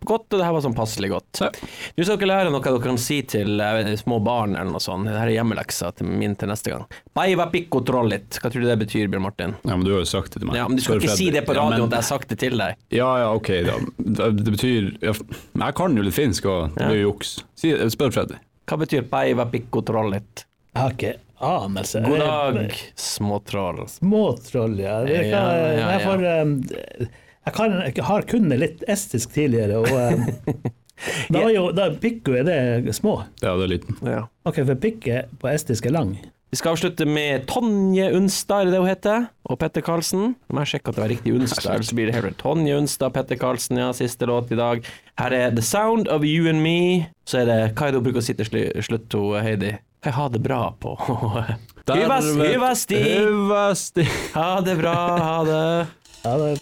godt, 0.07 0.27
og 0.29 0.37
det 0.37 0.45
her 0.45 0.53
var 0.53 0.61
sånn 0.63 0.75
passelig 0.77 1.09
godt. 1.15 1.41
Ja. 1.41 1.49
Nå 1.97 2.05
skal 2.05 2.19
dere 2.21 2.29
lære 2.29 2.51
noe 2.53 2.61
dere 2.63 2.83
kan 2.85 2.99
si 3.01 3.23
til 3.27 3.57
vet, 3.57 3.89
små 4.03 4.19
barn 4.23 4.53
eller 4.55 4.69
noe 4.75 4.83
sånt. 4.85 5.09
Dette 5.09 5.23
er 5.25 5.33
hjemmeleksa 5.39 5.89
til 5.97 6.11
min 6.21 6.37
til 6.39 6.53
neste 6.53 6.75
gang. 6.75 6.85
Baiva 7.17 7.47
picco 7.51 7.81
trollit. 7.89 8.37
Hva 8.43 8.53
tror 8.53 8.67
du 8.67 8.69
det 8.69 8.77
betyr, 8.85 9.09
Bjørn 9.11 9.25
Martin? 9.25 9.57
ja, 9.65 9.73
men 9.73 9.87
du 9.89 9.95
har 9.95 10.05
jo 10.05 10.11
sagt 10.13 10.37
det 10.37 10.43
til 10.45 10.51
meg. 10.53 10.61
Ja, 10.61 10.69
men 10.69 10.77
Du 10.77 10.85
skal 10.85 11.01
ikke 11.01 11.17
si 11.17 11.31
det 11.33 11.47
på 11.49 11.57
Ja, 11.57 11.65
radioen 11.65 11.89
men- 11.89 11.89
at 11.89 11.97
jeg 11.97 12.05
har 12.05 12.11
sagt 12.11 12.29
det 12.29 12.39
til 12.45 12.59
deg. 12.61 12.77
Ja, 13.01 13.09
ja, 13.25 13.33
ok. 13.33 13.51
Da. 13.71 13.79
Det, 14.21 14.31
det 14.45 14.55
betyr 14.59 14.93
ja, 15.01 15.17
Jeg 15.65 15.75
kan 15.81 15.97
jo 15.97 16.03
litt 16.07 16.15
finsk, 16.21 16.45
og 16.53 16.77
det 16.77 16.87
blir 16.93 17.01
jo 17.01 17.09
juks. 17.15 17.33
Si, 17.57 17.73
spør 17.97 18.13
Freddy. 18.13 18.37
Hva 18.69 18.77
betyr 18.85 19.09
baiva 19.09 19.49
picco 19.51 19.81
trollit? 19.83 20.45
Jeg 20.77 20.83
har 20.85 20.93
ikke 20.95 21.17
anelse. 21.41 22.01
God 22.07 22.19
dag, 22.19 22.75
småtroll. 22.95 23.89
Småtroll, 23.89 24.79
ja. 24.81 25.01
Det 25.05 25.23
kan, 25.31 25.31
Ja, 25.33 25.73
ja, 25.73 25.91
Jeg, 25.91 26.03
får, 26.05 26.25
eh, 26.25 27.07
jeg, 27.47 27.55
kan, 27.57 27.79
jeg 27.87 28.05
har 28.05 28.29
kunnet 28.29 28.61
litt 28.61 28.85
estisk 28.89 29.33
tidligere, 29.37 29.81
og 29.81 29.89
eh, 29.89 30.69
da 31.33 31.47
var 31.47 31.55
jo 31.55 31.71
da 31.77 31.89
Pikku 32.01 32.35
er 32.41 32.45
det 32.49 32.97
små. 32.97 33.23
Ja, 33.41 33.57
det 33.57 33.65
er 33.69 33.73
liten. 33.77 33.97
Ja. 34.05 34.27
Ok, 34.45 34.63
for 34.65 34.77
pikke 34.81 35.25
på 35.41 35.51
estisk 35.53 35.89
er 35.89 35.97
lang. 35.97 36.15
Vi 36.51 36.59
skal 36.59 36.75
avslutte 36.75 37.07
med 37.07 37.45
Tonje 37.47 38.09
Unstad, 38.19 38.67
er 38.67 38.73
det 38.73 38.79
hun 38.83 38.89
heter? 38.91 39.29
Og 39.47 39.59
Petter 39.61 39.85
Karlsen. 39.87 40.33
Må 40.51 40.65
jeg 40.65 40.73
sjekke 40.73 40.91
at 40.91 40.97
det 40.97 41.03
var 41.05 41.13
riktig 41.13 41.35
Unstad, 41.37 41.69
ellers 41.77 41.93
blir 41.95 42.11
det 42.11 42.17
heller 42.17 42.35
Tonje 42.41 42.75
Unstad, 42.75 43.15
Petter 43.15 43.39
Karlsen, 43.39 43.79
ja, 43.79 43.93
siste 43.95 44.27
låt 44.27 44.51
i 44.51 44.59
dag. 44.59 44.83
Her 45.21 45.37
er 45.37 45.55
The 45.55 45.63
Sound 45.63 46.11
of 46.11 46.27
You 46.27 46.51
and 46.51 46.59
Me. 46.65 47.07
Så 47.23 47.45
er 47.45 47.47
det 47.47 47.59
er 47.71 47.95
hun 47.95 48.03
bruker 48.03 48.19
å 48.19 48.27
si 48.27 48.35
til 48.35 48.51
slutt, 48.83 49.15
Heidi? 49.47 49.77
Hva 50.01 50.09
er 50.09 50.15
ha 50.17 50.29
det 50.33 50.39
bra 50.41 50.73
på? 50.81 50.97
Hyvas, 51.93 52.25
hyvasti! 52.25 52.97
Hyvasti! 52.97 54.07
Ha 54.33 54.61
det 54.65 54.77
bra, 54.77 54.95
ha 55.19 55.45
det. 55.45 55.87
Ja, 56.23 56.37
det, 56.39 56.61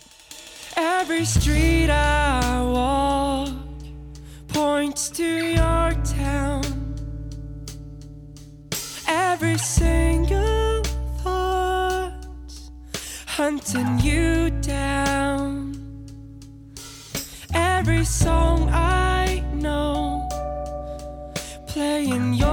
Every 0.77 1.25
street 1.25 1.91
I 1.91 2.61
walk 2.63 3.51
points 4.49 5.09
to 5.11 5.23
your 5.23 5.95
town. 6.03 6.65
Every 9.07 9.59
single 9.59 10.83
thought 11.23 12.13
hunting 13.27 14.01
you 14.03 14.51
down. 14.63 15.75
Every 17.55 18.05
song 18.05 18.69
I 18.71 19.45
know 19.55 20.29
playing 21.69 22.35
your 22.35 22.48